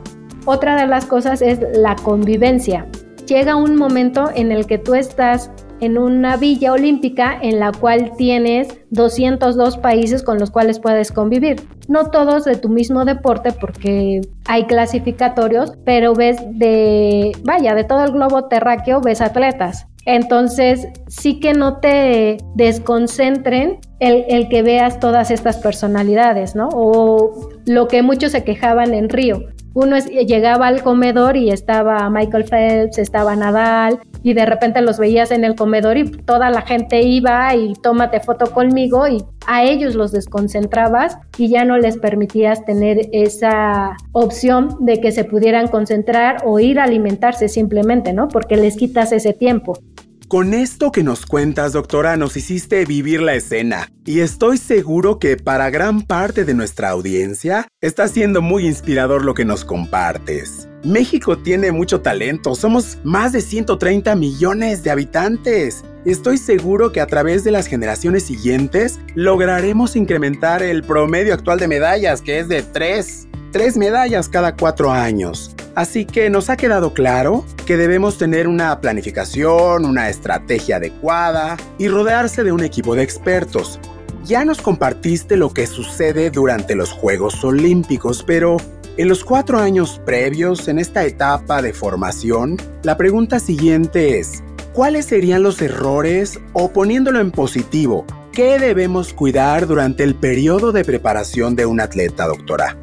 Otra 0.47 0.77
de 0.77 0.87
las 0.87 1.05
cosas 1.05 1.43
es 1.43 1.61
la 1.75 1.97
convivencia 1.97 2.87
llega 3.29 3.57
un 3.57 3.77
momento 3.77 4.31
en 4.35 4.51
el 4.51 4.67
que 4.67 4.79
tú 4.79 4.95
estás 4.95 5.51
en 5.81 5.97
una 5.97 6.37
villa 6.37 6.73
olímpica 6.73 7.39
en 7.41 7.61
la 7.61 7.71
cual 7.71 8.13
tienes 8.17 8.69
202 8.91 9.79
países 9.79 10.23
con 10.23 10.39
los 10.39 10.51
cuales 10.51 10.81
puedes 10.81 11.13
convivir. 11.13 11.63
No 11.87 12.11
todos 12.11 12.45
de 12.45 12.57
tu 12.57 12.69
mismo 12.69 13.05
deporte 13.05 13.53
porque 13.53 14.23
hay 14.47 14.65
clasificatorios, 14.65 15.75
pero 15.85 16.15
ves 16.15 16.39
de, 16.53 17.33
vaya, 17.45 17.75
de 17.75 17.85
todo 17.85 18.05
el 18.05 18.13
globo 18.13 18.47
terráqueo 18.47 19.01
ves 19.01 19.21
atletas. 19.21 19.87
Entonces, 20.05 20.89
sí 21.07 21.39
que 21.39 21.53
no 21.53 21.81
te 21.81 22.39
desconcentren 22.55 23.79
el, 24.01 24.25
el, 24.29 24.49
que 24.49 24.63
veas 24.63 25.01
todas 25.01 25.31
estas 25.31 25.59
personalidades, 25.59 26.57
¿no? 26.57 26.71
O 26.73 27.51
lo 27.67 27.89
que 27.89 28.03
muchos 28.03 28.33
se 28.33 28.43
quejaban 28.43 28.95
en 28.95 29.11
Río, 29.11 29.43
uno 29.79 29.97
llegaba 29.99 30.67
al 30.67 30.83
comedor 30.83 31.37
y 31.37 31.51
estaba 31.51 32.11
Michael 32.11 32.45
Phelps, 32.45 32.99
estaba 32.99 33.37
Nadal, 33.37 34.01
y 34.25 34.35
de 34.35 34.45
repente 34.45 34.81
los 34.81 34.99
veías 34.99 35.31
en 35.31 35.45
el 35.45 35.55
comedor 35.55 35.97
y 35.97 36.11
toda 36.11 36.51
la 36.51 36.63
gente 36.63 37.03
iba 37.03 37.55
y 37.55 37.75
tómate 37.75 38.19
foto 38.19 38.51
conmigo 38.51 39.07
y 39.07 39.25
a 39.47 39.63
ellos 39.63 39.95
los 39.95 40.11
desconcentrabas 40.11 41.19
y 41.37 41.49
ya 41.49 41.65
no 41.65 41.79
les 41.79 41.97
permitías 41.97 42.65
tener 42.65 43.09
esa 43.13 43.97
opción 44.11 44.77
de 44.81 45.01
que 45.01 45.13
se 45.13 45.23
pudieran 45.23 45.69
concentrar 45.69 46.43
o 46.45 46.59
ir 46.59 46.81
a 46.81 46.85
alimentarse 46.85 47.49
simplemente, 47.49 48.13
¿no? 48.13 48.27
Porque 48.27 48.57
les 48.57 48.77
quitas 48.77 49.13
ese 49.13 49.33
tiempo. 49.33 49.79
Con 50.27 50.55
esto 50.55 50.91
que 50.91 51.05
nos 51.05 51.25
cuentas, 51.25 51.73
doctora, 51.73 52.17
nos 52.17 52.37
hiciste 52.37 52.85
vivir 52.85 53.23
la 53.23 53.35
escena 53.35 53.89
y 54.09 54.23
estoy 54.23 54.57
seguro 54.57 55.19
que 55.19 55.37
para 55.37 55.69
gran 55.69 56.01
parte 56.01 56.47
de 56.47 56.55
nuestra 56.55 56.89
audiencia 56.89 57.69
está 57.83 58.09
siendo 58.09 58.41
muy 58.41 58.67
inspirador 58.67 59.23
lo 59.23 59.35
que 59.35 59.45
nos 59.45 59.67
compartes. 59.67 60.67
México 60.83 61.37
tiene 61.37 61.73
mucho 61.73 62.01
talento, 62.01 62.55
somos 62.55 62.97
más 63.05 63.33
de 63.33 63.43
130 63.43 64.17
millones 64.17 64.83
de 64.83 64.91
habitantes. 64.91 65.85
Estoy 66.07 66.39
seguro 66.39 66.91
que 66.91 67.03
a 67.03 67.07
través 67.07 67.45
de 67.45 67.51
las 67.51 67.67
generaciones 67.67 68.23
siguientes 68.23 68.99
lograremos 69.15 69.95
incrementar 69.95 70.63
el 70.63 70.85
promedio 70.85 71.35
actual 71.35 71.59
de 71.59 71.69
medallas, 71.69 72.23
que 72.23 72.39
es 72.39 72.49
de 72.49 72.63
3, 72.63 73.29
3 73.53 73.77
medallas 73.77 74.31
cada 74.31 74.57
4 74.57 74.91
años. 74.91 75.55
Así 75.75 76.07
que 76.07 76.31
nos 76.31 76.49
ha 76.49 76.57
quedado 76.57 76.95
claro 76.95 77.45
que 77.67 77.77
debemos 77.77 78.17
tener 78.17 78.49
una 78.49 78.81
planificación, 78.81 79.85
una 79.85 80.09
estrategia 80.09 80.77
adecuada 80.77 81.59
y 81.77 81.89
rodearse 81.89 82.43
de 82.43 82.53
un 82.53 82.65
equipo 82.65 82.95
de 82.95 83.03
expertos. 83.03 83.79
Ya 84.25 84.45
nos 84.45 84.61
compartiste 84.61 85.37
lo 85.37 85.51
que 85.51 85.67
sucede 85.67 86.31
durante 86.31 86.75
los 86.75 86.93
Juegos 86.93 87.43
Olímpicos, 87.45 88.23
pero 88.27 88.57
en 88.97 89.09
los 89.09 89.25
cuatro 89.25 89.59
años 89.59 90.01
previos, 90.05 90.69
en 90.69 90.79
esta 90.79 91.05
etapa 91.05 91.63
de 91.63 91.73
formación, 91.73 92.57
la 92.83 92.97
pregunta 92.97 93.39
siguiente 93.39 94.19
es, 94.19 94.43
¿cuáles 94.73 95.07
serían 95.07 95.43
los 95.43 95.63
errores 95.63 96.41
o 96.53 96.73
poniéndolo 96.73 97.21
en 97.21 97.31
positivo, 97.31 98.05
qué 98.33 98.59
debemos 98.59 99.13
cuidar 99.13 99.67
durante 99.67 100.03
el 100.03 100.15
periodo 100.15 100.73
de 100.73 100.85
preparación 100.85 101.55
de 101.55 101.67
un 101.67 101.81
atleta, 101.81 102.27
doctora? 102.27 102.77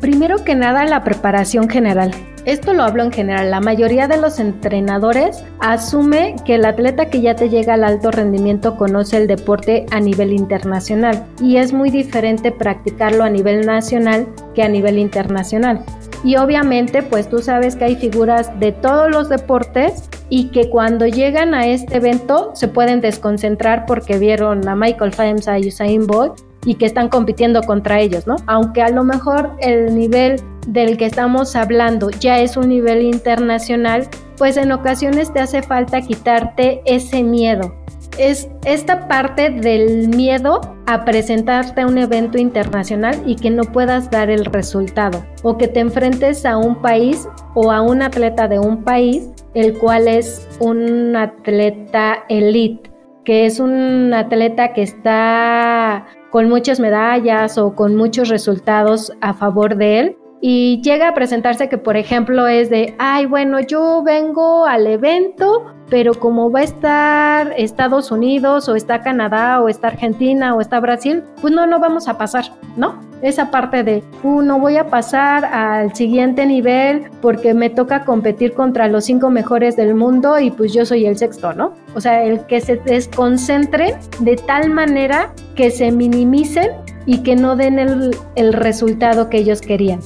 Primero 0.00 0.42
que 0.42 0.54
nada, 0.54 0.84
la 0.84 1.04
preparación 1.04 1.68
general. 1.68 2.31
Esto 2.44 2.72
lo 2.72 2.82
hablo 2.82 3.04
en 3.04 3.12
general. 3.12 3.52
La 3.52 3.60
mayoría 3.60 4.08
de 4.08 4.16
los 4.16 4.40
entrenadores 4.40 5.44
asume 5.60 6.34
que 6.44 6.56
el 6.56 6.64
atleta 6.64 7.06
que 7.06 7.20
ya 7.20 7.36
te 7.36 7.48
llega 7.48 7.74
al 7.74 7.84
alto 7.84 8.10
rendimiento 8.10 8.76
conoce 8.76 9.16
el 9.16 9.28
deporte 9.28 9.86
a 9.92 10.00
nivel 10.00 10.32
internacional 10.32 11.24
y 11.40 11.58
es 11.58 11.72
muy 11.72 11.90
diferente 11.90 12.50
practicarlo 12.50 13.22
a 13.22 13.30
nivel 13.30 13.64
nacional 13.64 14.26
que 14.56 14.64
a 14.64 14.68
nivel 14.68 14.98
internacional. 14.98 15.84
Y 16.24 16.36
obviamente, 16.36 17.04
pues 17.04 17.28
tú 17.28 17.38
sabes 17.38 17.76
que 17.76 17.84
hay 17.84 17.96
figuras 17.96 18.50
de 18.58 18.72
todos 18.72 19.08
los 19.08 19.28
deportes 19.28 20.08
y 20.28 20.48
que 20.48 20.68
cuando 20.68 21.06
llegan 21.06 21.54
a 21.54 21.68
este 21.68 21.98
evento 21.98 22.50
se 22.54 22.66
pueden 22.66 23.00
desconcentrar 23.00 23.86
porque 23.86 24.18
vieron 24.18 24.66
a 24.66 24.74
Michael 24.74 25.12
Phelps, 25.12 25.46
a 25.46 25.58
Usain 25.58 26.08
Bolt 26.08 26.40
y 26.64 26.74
que 26.74 26.86
están 26.86 27.08
compitiendo 27.08 27.62
contra 27.62 28.00
ellos, 28.00 28.26
¿no? 28.26 28.36
Aunque 28.46 28.82
a 28.82 28.90
lo 28.90 29.04
mejor 29.04 29.50
el 29.60 29.96
nivel 29.96 30.40
del 30.66 30.96
que 30.96 31.06
estamos 31.06 31.56
hablando 31.56 32.10
ya 32.10 32.38
es 32.38 32.56
un 32.56 32.68
nivel 32.68 33.02
internacional, 33.02 34.08
pues 34.36 34.56
en 34.56 34.72
ocasiones 34.72 35.32
te 35.32 35.40
hace 35.40 35.62
falta 35.62 36.00
quitarte 36.00 36.82
ese 36.84 37.22
miedo. 37.22 37.74
Es 38.18 38.48
esta 38.64 39.08
parte 39.08 39.48
del 39.48 40.08
miedo 40.08 40.60
a 40.86 41.04
presentarte 41.04 41.80
a 41.80 41.86
un 41.86 41.96
evento 41.96 42.36
internacional 42.36 43.22
y 43.24 43.36
que 43.36 43.50
no 43.50 43.64
puedas 43.64 44.10
dar 44.10 44.30
el 44.30 44.44
resultado 44.44 45.24
o 45.42 45.56
que 45.56 45.68
te 45.68 45.80
enfrentes 45.80 46.44
a 46.44 46.58
un 46.58 46.82
país 46.82 47.26
o 47.54 47.70
a 47.72 47.80
un 47.80 48.02
atleta 48.02 48.48
de 48.48 48.58
un 48.58 48.84
país 48.84 49.30
el 49.54 49.78
cual 49.78 50.08
es 50.08 50.46
un 50.60 51.14
atleta 51.16 52.24
elite, 52.28 52.90
que 53.24 53.46
es 53.46 53.60
un 53.60 54.12
atleta 54.14 54.72
que 54.72 54.82
está 54.82 56.06
con 56.30 56.48
muchas 56.48 56.80
medallas 56.80 57.58
o 57.58 57.74
con 57.74 57.96
muchos 57.96 58.28
resultados 58.28 59.12
a 59.20 59.34
favor 59.34 59.76
de 59.76 60.00
él. 60.00 60.16
Y 60.44 60.82
llega 60.82 61.06
a 61.06 61.14
presentarse 61.14 61.68
que, 61.68 61.78
por 61.78 61.96
ejemplo, 61.96 62.48
es 62.48 62.68
de, 62.68 62.96
ay, 62.98 63.26
bueno, 63.26 63.60
yo 63.60 64.02
vengo 64.02 64.66
al 64.66 64.88
evento, 64.88 65.66
pero 65.88 66.14
como 66.14 66.50
va 66.50 66.58
a 66.58 66.64
estar 66.64 67.54
Estados 67.56 68.10
Unidos 68.10 68.68
o 68.68 68.74
está 68.74 69.02
Canadá 69.02 69.62
o 69.62 69.68
está 69.68 69.86
Argentina 69.86 70.56
o 70.56 70.60
está 70.60 70.80
Brasil, 70.80 71.22
pues 71.40 71.54
no, 71.54 71.68
no 71.68 71.78
vamos 71.78 72.08
a 72.08 72.18
pasar, 72.18 72.46
¿no? 72.76 72.98
Esa 73.22 73.52
parte 73.52 73.84
de, 73.84 74.02
uh, 74.24 74.42
no 74.42 74.58
voy 74.58 74.78
a 74.78 74.88
pasar 74.88 75.44
al 75.44 75.94
siguiente 75.94 76.44
nivel 76.44 77.04
porque 77.20 77.54
me 77.54 77.70
toca 77.70 78.04
competir 78.04 78.52
contra 78.52 78.88
los 78.88 79.04
cinco 79.04 79.30
mejores 79.30 79.76
del 79.76 79.94
mundo 79.94 80.40
y 80.40 80.50
pues 80.50 80.72
yo 80.72 80.84
soy 80.84 81.06
el 81.06 81.16
sexto, 81.16 81.52
¿no? 81.52 81.74
O 81.94 82.00
sea, 82.00 82.24
el 82.24 82.46
que 82.46 82.60
se 82.60 82.78
desconcentre 82.78 83.94
de 84.18 84.34
tal 84.34 84.70
manera 84.70 85.32
que 85.54 85.70
se 85.70 85.92
minimicen 85.92 86.70
y 87.06 87.18
que 87.22 87.36
no 87.36 87.54
den 87.54 87.78
el, 87.78 88.16
el 88.34 88.52
resultado 88.52 89.30
que 89.30 89.38
ellos 89.38 89.60
querían. 89.60 90.00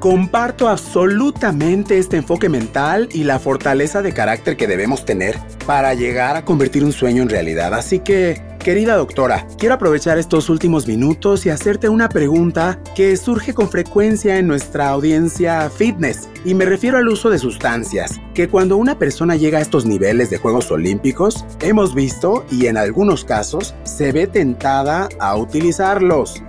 Comparto 0.00 0.66
absolutamente 0.66 1.98
este 1.98 2.16
enfoque 2.16 2.48
mental 2.48 3.10
y 3.12 3.24
la 3.24 3.38
fortaleza 3.38 4.00
de 4.00 4.14
carácter 4.14 4.56
que 4.56 4.66
debemos 4.66 5.04
tener 5.04 5.36
para 5.66 5.92
llegar 5.92 6.36
a 6.36 6.44
convertir 6.46 6.84
un 6.84 6.92
sueño 6.92 7.22
en 7.22 7.28
realidad. 7.28 7.74
Así 7.74 7.98
que, 7.98 8.40
querida 8.60 8.96
doctora, 8.96 9.46
quiero 9.58 9.74
aprovechar 9.74 10.16
estos 10.16 10.48
últimos 10.48 10.86
minutos 10.86 11.44
y 11.44 11.50
hacerte 11.50 11.90
una 11.90 12.08
pregunta 12.08 12.78
que 12.96 13.14
surge 13.18 13.52
con 13.52 13.68
frecuencia 13.68 14.38
en 14.38 14.46
nuestra 14.46 14.88
audiencia 14.88 15.68
fitness. 15.68 16.30
Y 16.46 16.54
me 16.54 16.64
refiero 16.64 16.96
al 16.96 17.06
uso 17.06 17.28
de 17.28 17.38
sustancias, 17.38 18.18
que 18.32 18.48
cuando 18.48 18.78
una 18.78 18.98
persona 18.98 19.36
llega 19.36 19.58
a 19.58 19.62
estos 19.62 19.84
niveles 19.84 20.30
de 20.30 20.38
Juegos 20.38 20.70
Olímpicos, 20.70 21.44
hemos 21.60 21.94
visto, 21.94 22.46
y 22.50 22.68
en 22.68 22.78
algunos 22.78 23.22
casos, 23.22 23.74
se 23.84 24.12
ve 24.12 24.26
tentada 24.26 25.10
a 25.18 25.36
utilizarlos. 25.36 26.42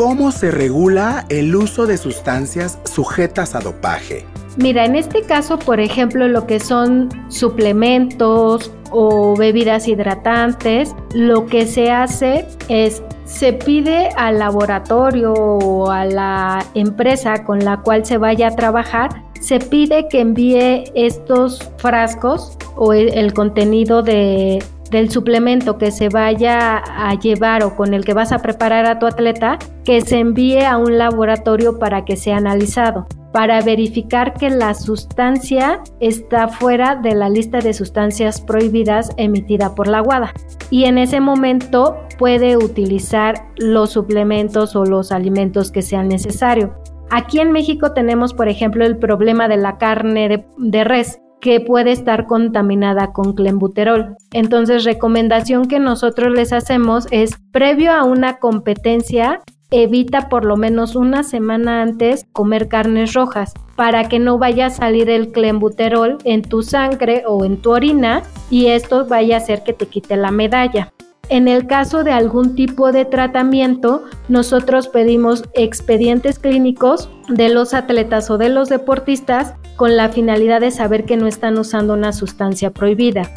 ¿Cómo 0.00 0.32
se 0.32 0.50
regula 0.50 1.26
el 1.28 1.54
uso 1.54 1.86
de 1.86 1.98
sustancias 1.98 2.78
sujetas 2.84 3.54
a 3.54 3.60
dopaje? 3.60 4.24
Mira, 4.56 4.86
en 4.86 4.96
este 4.96 5.20
caso, 5.24 5.58
por 5.58 5.78
ejemplo, 5.78 6.26
lo 6.26 6.46
que 6.46 6.58
son 6.58 7.10
suplementos 7.28 8.72
o 8.90 9.36
bebidas 9.36 9.88
hidratantes, 9.88 10.96
lo 11.12 11.44
que 11.44 11.66
se 11.66 11.90
hace 11.90 12.46
es 12.68 13.02
se 13.26 13.52
pide 13.52 14.08
al 14.16 14.38
laboratorio 14.38 15.34
o 15.34 15.90
a 15.90 16.06
la 16.06 16.64
empresa 16.72 17.44
con 17.44 17.62
la 17.62 17.82
cual 17.82 18.06
se 18.06 18.16
vaya 18.16 18.48
a 18.48 18.56
trabajar, 18.56 19.22
se 19.38 19.58
pide 19.58 20.08
que 20.08 20.20
envíe 20.20 20.84
estos 20.94 21.70
frascos 21.76 22.56
o 22.74 22.94
el, 22.94 23.34
contenido 23.34 24.02
de, 24.02 24.64
del 24.90 25.10
suplemento 25.10 25.78
que 25.78 25.90
se 25.90 26.08
vaya 26.08 26.78
a 26.78 27.14
llevar 27.14 27.62
o 27.62 27.76
con 27.76 27.94
el 27.94 28.04
que 28.04 28.14
vas 28.14 28.32
a 28.32 28.40
preparar 28.40 28.86
a 28.86 28.98
tu 28.98 29.06
atleta, 29.06 29.58
que 29.84 30.00
se 30.00 30.18
envíe 30.18 30.64
a 30.64 30.76
un 30.78 30.98
laboratorio 30.98 31.78
para 31.78 32.04
que 32.04 32.16
sea 32.16 32.38
analizado, 32.38 33.06
para 33.32 33.60
verificar 33.62 34.34
que 34.34 34.50
la 34.50 34.74
sustancia 34.74 35.80
está 36.00 36.48
fuera 36.48 36.96
de 36.96 37.14
la 37.14 37.28
lista 37.28 37.60
de 37.60 37.72
sustancias 37.72 38.40
prohibidas 38.40 39.12
emitida 39.16 39.74
por 39.74 39.86
la 39.86 40.02
WADA. 40.02 40.32
Y 40.70 40.84
en 40.84 40.98
ese 40.98 41.20
momento 41.20 41.96
puede 42.18 42.56
utilizar 42.56 43.46
los 43.56 43.90
suplementos 43.90 44.74
o 44.74 44.84
los 44.84 45.12
alimentos 45.12 45.70
que 45.70 45.82
sean 45.82 46.08
necesarios. 46.08 46.70
Aquí 47.10 47.40
en 47.40 47.50
México 47.50 47.92
tenemos, 47.92 48.34
por 48.34 48.48
ejemplo, 48.48 48.84
el 48.84 48.96
problema 48.96 49.48
de 49.48 49.56
la 49.56 49.78
carne 49.78 50.28
de, 50.28 50.46
de 50.58 50.84
res 50.84 51.20
que 51.40 51.60
puede 51.60 51.92
estar 51.92 52.26
contaminada 52.26 53.12
con 53.12 53.32
clenbuterol. 53.32 54.16
Entonces, 54.32 54.84
recomendación 54.84 55.66
que 55.68 55.78
nosotros 55.78 56.32
les 56.32 56.52
hacemos 56.52 57.06
es, 57.10 57.38
previo 57.52 57.92
a 57.92 58.04
una 58.04 58.38
competencia, 58.38 59.40
evita 59.70 60.28
por 60.28 60.44
lo 60.44 60.56
menos 60.56 60.96
una 60.96 61.22
semana 61.22 61.82
antes 61.82 62.26
comer 62.32 62.68
carnes 62.68 63.14
rojas 63.14 63.54
para 63.76 64.08
que 64.08 64.18
no 64.18 64.36
vaya 64.36 64.66
a 64.66 64.70
salir 64.70 65.08
el 65.08 65.32
clenbuterol 65.32 66.18
en 66.24 66.42
tu 66.42 66.62
sangre 66.62 67.22
o 67.26 67.44
en 67.44 67.56
tu 67.56 67.70
orina 67.70 68.22
y 68.50 68.66
esto 68.66 69.06
vaya 69.06 69.36
a 69.36 69.38
hacer 69.38 69.62
que 69.62 69.72
te 69.72 69.86
quite 69.86 70.16
la 70.16 70.30
medalla. 70.30 70.92
En 71.30 71.46
el 71.46 71.68
caso 71.68 72.02
de 72.02 72.10
algún 72.10 72.56
tipo 72.56 72.90
de 72.90 73.04
tratamiento, 73.04 74.02
nosotros 74.28 74.88
pedimos 74.88 75.44
expedientes 75.54 76.40
clínicos 76.40 77.08
de 77.28 77.48
los 77.48 77.72
atletas 77.72 78.30
o 78.30 78.36
de 78.36 78.48
los 78.48 78.68
deportistas 78.68 79.54
con 79.76 79.96
la 79.96 80.08
finalidad 80.08 80.60
de 80.60 80.72
saber 80.72 81.04
que 81.04 81.16
no 81.16 81.28
están 81.28 81.56
usando 81.56 81.94
una 81.94 82.12
sustancia 82.12 82.72
prohibida. 82.72 83.30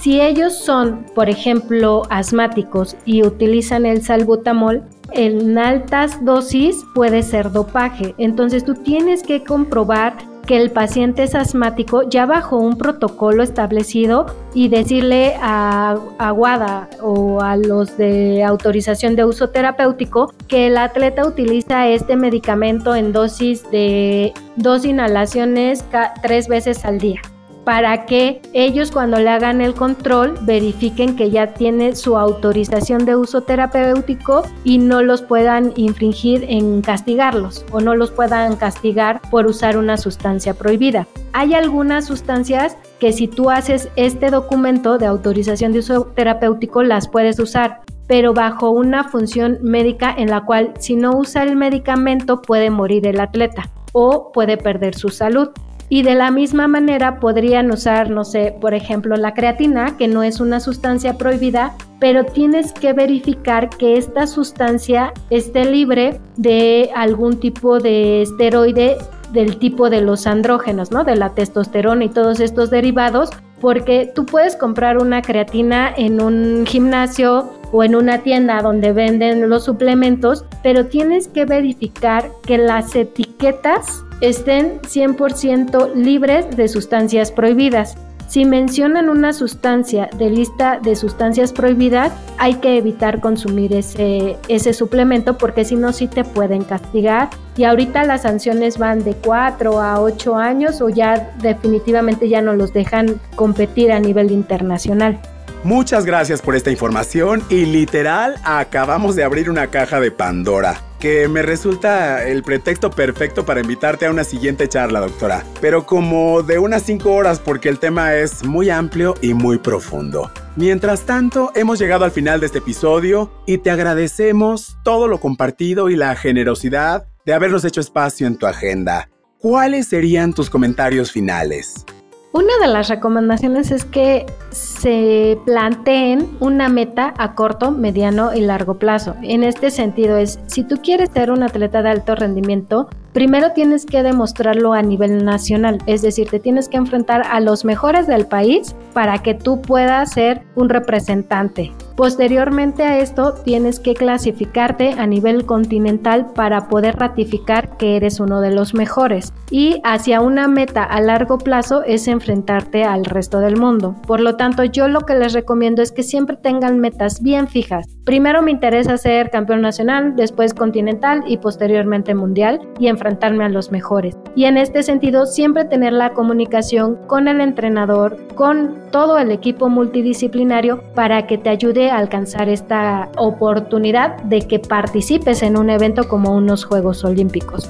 Si 0.00 0.20
ellos 0.20 0.58
son, 0.58 1.06
por 1.14 1.30
ejemplo, 1.30 2.02
asmáticos 2.10 2.96
y 3.04 3.22
utilizan 3.22 3.86
el 3.86 4.02
salbutamol, 4.02 4.82
en 5.12 5.56
altas 5.56 6.24
dosis 6.24 6.84
puede 6.96 7.22
ser 7.22 7.52
dopaje. 7.52 8.16
Entonces 8.18 8.64
tú 8.64 8.74
tienes 8.74 9.22
que 9.22 9.44
comprobar 9.44 10.16
que 10.46 10.56
el 10.56 10.70
paciente 10.70 11.24
es 11.24 11.34
asmático 11.34 12.08
ya 12.08 12.24
bajo 12.24 12.58
un 12.58 12.78
protocolo 12.78 13.42
establecido 13.42 14.26
y 14.54 14.68
decirle 14.68 15.34
a, 15.40 15.96
Aguada 16.18 16.88
o 17.02 17.40
a 17.40 17.56
los 17.56 17.96
de 17.96 18.42
autorización 18.44 19.16
de 19.16 19.24
uso 19.24 19.50
terapéutico 19.50 20.32
que 20.48 20.68
el 20.68 20.78
atleta 20.78 21.26
utiliza 21.26 21.88
este 21.88 22.16
medicamento 22.16 22.94
en 22.94 23.12
dosis 23.12 23.68
de 23.70 24.32
dos 24.56 24.84
inhalaciones 24.84 25.84
tres 26.22 26.48
veces 26.48 26.84
al 26.84 26.98
día 26.98 27.20
para 27.66 28.06
que 28.06 28.40
ellos 28.52 28.92
cuando 28.92 29.18
le 29.18 29.28
hagan 29.28 29.60
el 29.60 29.74
control 29.74 30.38
verifiquen 30.42 31.16
que 31.16 31.32
ya 31.32 31.52
tiene 31.54 31.96
su 31.96 32.16
autorización 32.16 33.04
de 33.04 33.16
uso 33.16 33.40
terapéutico 33.40 34.44
y 34.62 34.78
no 34.78 35.02
los 35.02 35.22
puedan 35.22 35.72
infringir 35.74 36.46
en 36.48 36.80
castigarlos 36.80 37.66
o 37.72 37.80
no 37.80 37.96
los 37.96 38.12
puedan 38.12 38.54
castigar 38.54 39.20
por 39.32 39.46
usar 39.46 39.78
una 39.78 39.96
sustancia 39.96 40.54
prohibida. 40.54 41.08
Hay 41.32 41.54
algunas 41.54 42.04
sustancias 42.04 42.76
que 43.00 43.12
si 43.12 43.26
tú 43.26 43.50
haces 43.50 43.88
este 43.96 44.30
documento 44.30 44.96
de 44.96 45.06
autorización 45.06 45.72
de 45.72 45.80
uso 45.80 46.04
terapéutico 46.14 46.84
las 46.84 47.08
puedes 47.08 47.40
usar, 47.40 47.80
pero 48.06 48.32
bajo 48.32 48.70
una 48.70 49.02
función 49.08 49.58
médica 49.60 50.14
en 50.16 50.30
la 50.30 50.44
cual 50.44 50.72
si 50.78 50.94
no 50.94 51.16
usa 51.18 51.42
el 51.42 51.56
medicamento 51.56 52.42
puede 52.42 52.70
morir 52.70 53.08
el 53.08 53.18
atleta 53.18 53.68
o 53.92 54.30
puede 54.30 54.56
perder 54.56 54.94
su 54.94 55.08
salud. 55.08 55.48
Y 55.88 56.02
de 56.02 56.14
la 56.14 56.30
misma 56.30 56.66
manera 56.66 57.20
podrían 57.20 57.70
usar, 57.70 58.10
no 58.10 58.24
sé, 58.24 58.56
por 58.60 58.74
ejemplo, 58.74 59.16
la 59.16 59.34
creatina, 59.34 59.96
que 59.96 60.08
no 60.08 60.22
es 60.22 60.40
una 60.40 60.58
sustancia 60.58 61.16
prohibida, 61.16 61.74
pero 62.00 62.24
tienes 62.24 62.72
que 62.72 62.92
verificar 62.92 63.70
que 63.70 63.96
esta 63.96 64.26
sustancia 64.26 65.12
esté 65.30 65.64
libre 65.64 66.20
de 66.36 66.90
algún 66.94 67.38
tipo 67.38 67.78
de 67.78 68.22
esteroide 68.22 68.96
del 69.32 69.58
tipo 69.58 69.90
de 69.90 70.00
los 70.00 70.26
andrógenos, 70.26 70.90
¿no? 70.90 71.04
De 71.04 71.16
la 71.16 71.34
testosterona 71.34 72.04
y 72.04 72.08
todos 72.08 72.40
estos 72.40 72.70
derivados, 72.70 73.30
porque 73.60 74.10
tú 74.14 74.26
puedes 74.26 74.56
comprar 74.56 74.98
una 74.98 75.22
creatina 75.22 75.92
en 75.96 76.20
un 76.20 76.64
gimnasio 76.66 77.50
o 77.76 77.84
en 77.84 77.94
una 77.94 78.22
tienda 78.22 78.62
donde 78.62 78.94
venden 78.94 79.50
los 79.50 79.64
suplementos, 79.64 80.46
pero 80.62 80.86
tienes 80.86 81.28
que 81.28 81.44
verificar 81.44 82.30
que 82.46 82.56
las 82.56 82.96
etiquetas 82.96 84.02
estén 84.22 84.80
100% 84.80 85.92
libres 85.94 86.56
de 86.56 86.68
sustancias 86.68 87.30
prohibidas. 87.30 87.98
Si 88.28 88.46
mencionan 88.46 89.10
una 89.10 89.34
sustancia 89.34 90.08
de 90.16 90.30
lista 90.30 90.80
de 90.82 90.96
sustancias 90.96 91.52
prohibidas, 91.52 92.14
hay 92.38 92.54
que 92.54 92.78
evitar 92.78 93.20
consumir 93.20 93.74
ese, 93.74 94.38
ese 94.48 94.72
suplemento 94.72 95.36
porque 95.36 95.66
si 95.66 95.76
no, 95.76 95.92
sí 95.92 96.08
te 96.08 96.24
pueden 96.24 96.64
castigar. 96.64 97.28
Y 97.58 97.64
ahorita 97.64 98.04
las 98.04 98.22
sanciones 98.22 98.78
van 98.78 99.04
de 99.04 99.12
4 99.12 99.80
a 99.82 100.00
8 100.00 100.34
años 100.34 100.80
o 100.80 100.88
ya 100.88 101.30
definitivamente 101.42 102.30
ya 102.30 102.40
no 102.40 102.54
los 102.54 102.72
dejan 102.72 103.20
competir 103.36 103.92
a 103.92 104.00
nivel 104.00 104.30
internacional. 104.30 105.20
Muchas 105.66 106.06
gracias 106.06 106.42
por 106.42 106.54
esta 106.54 106.70
información 106.70 107.42
y 107.48 107.66
literal 107.66 108.36
acabamos 108.44 109.16
de 109.16 109.24
abrir 109.24 109.50
una 109.50 109.66
caja 109.66 109.98
de 109.98 110.12
Pandora 110.12 110.80
que 111.00 111.26
me 111.26 111.42
resulta 111.42 112.24
el 112.24 112.44
pretexto 112.44 112.88
perfecto 112.92 113.44
para 113.44 113.62
invitarte 113.62 114.06
a 114.06 114.12
una 114.12 114.22
siguiente 114.22 114.68
charla, 114.68 115.00
doctora. 115.00 115.44
Pero 115.60 115.84
como 115.84 116.44
de 116.44 116.60
unas 116.60 116.84
5 116.84 117.12
horas 117.12 117.40
porque 117.40 117.68
el 117.68 117.80
tema 117.80 118.14
es 118.14 118.44
muy 118.44 118.70
amplio 118.70 119.16
y 119.20 119.34
muy 119.34 119.58
profundo. 119.58 120.30
Mientras 120.54 121.00
tanto, 121.00 121.50
hemos 121.56 121.80
llegado 121.80 122.04
al 122.04 122.12
final 122.12 122.38
de 122.38 122.46
este 122.46 122.58
episodio 122.58 123.32
y 123.44 123.58
te 123.58 123.72
agradecemos 123.72 124.78
todo 124.84 125.08
lo 125.08 125.18
compartido 125.18 125.90
y 125.90 125.96
la 125.96 126.14
generosidad 126.14 127.08
de 127.24 127.34
habernos 127.34 127.64
hecho 127.64 127.80
espacio 127.80 128.28
en 128.28 128.36
tu 128.36 128.46
agenda. 128.46 129.10
¿Cuáles 129.40 129.88
serían 129.88 130.32
tus 130.32 130.48
comentarios 130.48 131.10
finales? 131.10 131.84
Una 132.32 132.52
de 132.60 132.66
las 132.66 132.88
recomendaciones 132.88 133.70
es 133.70 133.84
que 133.84 134.26
se 134.50 135.38
planteen 135.46 136.36
una 136.40 136.68
meta 136.68 137.14
a 137.16 137.34
corto, 137.34 137.70
mediano 137.70 138.34
y 138.34 138.40
largo 138.40 138.74
plazo. 138.74 139.14
En 139.22 139.42
este 139.42 139.70
sentido 139.70 140.18
es, 140.18 140.38
si 140.46 140.62
tú 140.62 140.76
quieres 140.82 141.10
ser 141.14 141.30
un 141.30 141.42
atleta 141.42 141.82
de 141.82 141.90
alto 141.90 142.14
rendimiento, 142.14 142.90
primero 143.16 143.52
tienes 143.52 143.86
que 143.86 144.02
demostrarlo 144.02 144.74
a 144.74 144.82
nivel 144.82 145.24
nacional, 145.24 145.78
es 145.86 146.02
decir, 146.02 146.28
te 146.28 146.38
tienes 146.38 146.68
que 146.68 146.76
enfrentar 146.76 147.22
a 147.22 147.40
los 147.40 147.64
mejores 147.64 148.06
del 148.06 148.26
país 148.26 148.76
para 148.92 149.22
que 149.22 149.32
tú 149.32 149.62
puedas 149.62 150.12
ser 150.12 150.42
un 150.54 150.68
representante. 150.68 151.72
Posteriormente 151.96 152.82
a 152.82 152.98
esto, 152.98 153.32
tienes 153.42 153.80
que 153.80 153.94
clasificarte 153.94 154.90
a 154.98 155.06
nivel 155.06 155.46
continental 155.46 156.26
para 156.34 156.68
poder 156.68 156.96
ratificar 156.96 157.78
que 157.78 157.96
eres 157.96 158.20
uno 158.20 158.42
de 158.42 158.50
los 158.50 158.74
mejores. 158.74 159.32
Y 159.50 159.80
hacia 159.82 160.20
una 160.20 160.46
meta 160.46 160.84
a 160.84 161.00
largo 161.00 161.38
plazo 161.38 161.84
es 161.84 162.08
enfrentarte 162.08 162.84
al 162.84 163.06
resto 163.06 163.40
del 163.40 163.56
mundo. 163.56 163.96
Por 164.06 164.20
lo 164.20 164.36
tanto, 164.36 164.62
yo 164.64 164.88
lo 164.88 165.00
que 165.00 165.14
les 165.14 165.32
recomiendo 165.32 165.80
es 165.80 165.90
que 165.90 166.02
siempre 166.02 166.36
tengan 166.36 166.80
metas 166.80 167.22
bien 167.22 167.48
fijas. 167.48 167.95
Primero 168.06 168.40
me 168.40 168.52
interesa 168.52 168.96
ser 168.98 169.30
campeón 169.30 169.62
nacional, 169.62 170.14
después 170.14 170.54
continental 170.54 171.24
y 171.26 171.38
posteriormente 171.38 172.14
mundial 172.14 172.60
y 172.78 172.86
enfrentarme 172.86 173.44
a 173.44 173.48
los 173.48 173.72
mejores. 173.72 174.16
Y 174.36 174.44
en 174.44 174.58
este 174.58 174.84
sentido, 174.84 175.26
siempre 175.26 175.64
tener 175.64 175.92
la 175.92 176.10
comunicación 176.10 177.00
con 177.08 177.26
el 177.26 177.40
entrenador, 177.40 178.16
con 178.36 178.76
todo 178.92 179.18
el 179.18 179.32
equipo 179.32 179.68
multidisciplinario 179.68 180.84
para 180.94 181.26
que 181.26 181.36
te 181.36 181.50
ayude 181.50 181.90
alcanzar 181.90 182.48
esta 182.48 183.08
oportunidad 183.16 184.22
de 184.22 184.42
que 184.42 184.60
participes 184.60 185.42
en 185.42 185.58
un 185.58 185.68
evento 185.68 186.06
como 186.06 186.32
unos 186.36 186.64
Juegos 186.64 187.02
Olímpicos. 187.02 187.68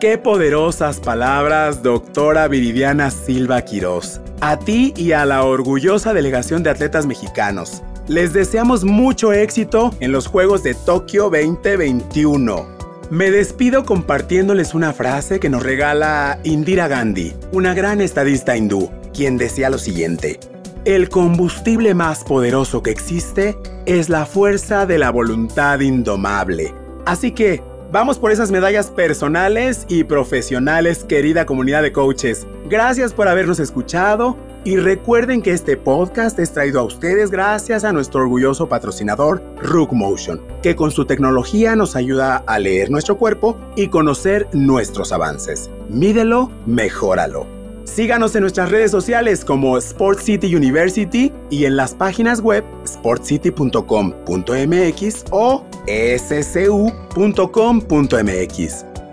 Qué 0.00 0.16
poderosas 0.16 0.98
palabras, 0.98 1.82
doctora 1.82 2.48
Viridiana 2.48 3.10
Silva 3.10 3.60
Quirós. 3.60 4.22
A 4.40 4.58
ti 4.58 4.94
y 4.96 5.12
a 5.12 5.26
la 5.26 5.44
orgullosa 5.44 6.14
delegación 6.14 6.62
de 6.62 6.70
atletas 6.70 7.04
mexicanos. 7.04 7.82
Les 8.06 8.34
deseamos 8.34 8.84
mucho 8.84 9.32
éxito 9.32 9.90
en 9.98 10.12
los 10.12 10.26
Juegos 10.26 10.62
de 10.62 10.74
Tokio 10.74 11.30
2021. 11.30 12.66
Me 13.08 13.30
despido 13.30 13.86
compartiéndoles 13.86 14.74
una 14.74 14.92
frase 14.92 15.40
que 15.40 15.48
nos 15.48 15.62
regala 15.62 16.38
Indira 16.44 16.86
Gandhi, 16.86 17.32
una 17.52 17.72
gran 17.72 18.02
estadista 18.02 18.58
hindú, 18.58 18.90
quien 19.14 19.38
decía 19.38 19.70
lo 19.70 19.78
siguiente. 19.78 20.38
El 20.84 21.08
combustible 21.08 21.94
más 21.94 22.24
poderoso 22.24 22.82
que 22.82 22.90
existe 22.90 23.56
es 23.86 24.10
la 24.10 24.26
fuerza 24.26 24.84
de 24.84 24.98
la 24.98 25.08
voluntad 25.08 25.80
indomable. 25.80 26.74
Así 27.06 27.32
que, 27.32 27.62
vamos 27.90 28.18
por 28.18 28.32
esas 28.32 28.50
medallas 28.50 28.90
personales 28.90 29.86
y 29.88 30.04
profesionales, 30.04 31.04
querida 31.04 31.46
comunidad 31.46 31.80
de 31.80 31.92
coaches. 31.92 32.46
Gracias 32.68 33.14
por 33.14 33.28
habernos 33.28 33.60
escuchado 33.60 34.36
y 34.64 34.76
recuerden 34.76 35.42
que 35.42 35.52
este 35.52 35.76
podcast 35.76 36.38
es 36.38 36.52
traído 36.52 36.80
a 36.80 36.84
ustedes 36.84 37.30
gracias 37.30 37.84
a 37.84 37.92
nuestro 37.92 38.22
orgulloso 38.22 38.66
patrocinador 38.68 39.42
Rook 39.58 39.92
Motion, 39.92 40.40
que 40.62 40.74
con 40.74 40.90
su 40.90 41.04
tecnología 41.04 41.76
nos 41.76 41.94
ayuda 41.96 42.42
a 42.46 42.58
leer 42.58 42.90
nuestro 42.90 43.18
cuerpo 43.18 43.58
y 43.76 43.88
conocer 43.88 44.48
nuestros 44.52 45.12
avances. 45.12 45.70
Mídelo, 45.88 46.50
mejóralo. 46.66 47.46
Síganos 47.84 48.34
en 48.34 48.40
nuestras 48.40 48.70
redes 48.70 48.90
sociales 48.90 49.44
como 49.44 49.76
Sport 49.76 50.20
City 50.20 50.56
University 50.56 51.30
y 51.50 51.66
en 51.66 51.76
las 51.76 51.94
páginas 51.94 52.40
web 52.40 52.64
sportcity.com.mx 52.86 55.24
o 55.30 55.66
scu.com.mx. 55.86 56.94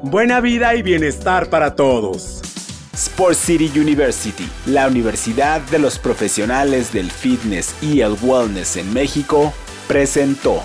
Buena 0.03 0.41
vida 0.41 0.73
y 0.73 0.81
bienestar 0.81 1.47
para 1.49 1.75
todos. 1.75 2.41
Sport 2.93 3.35
City 3.35 3.71
University, 3.79 4.49
la 4.65 4.87
universidad 4.87 5.61
de 5.61 5.79
los 5.79 5.97
profesionales 5.97 6.91
del 6.91 7.09
fitness 7.09 7.73
y 7.81 8.01
el 8.01 8.17
wellness 8.21 8.75
en 8.75 8.91
México, 8.93 9.53
presentó. 9.87 10.61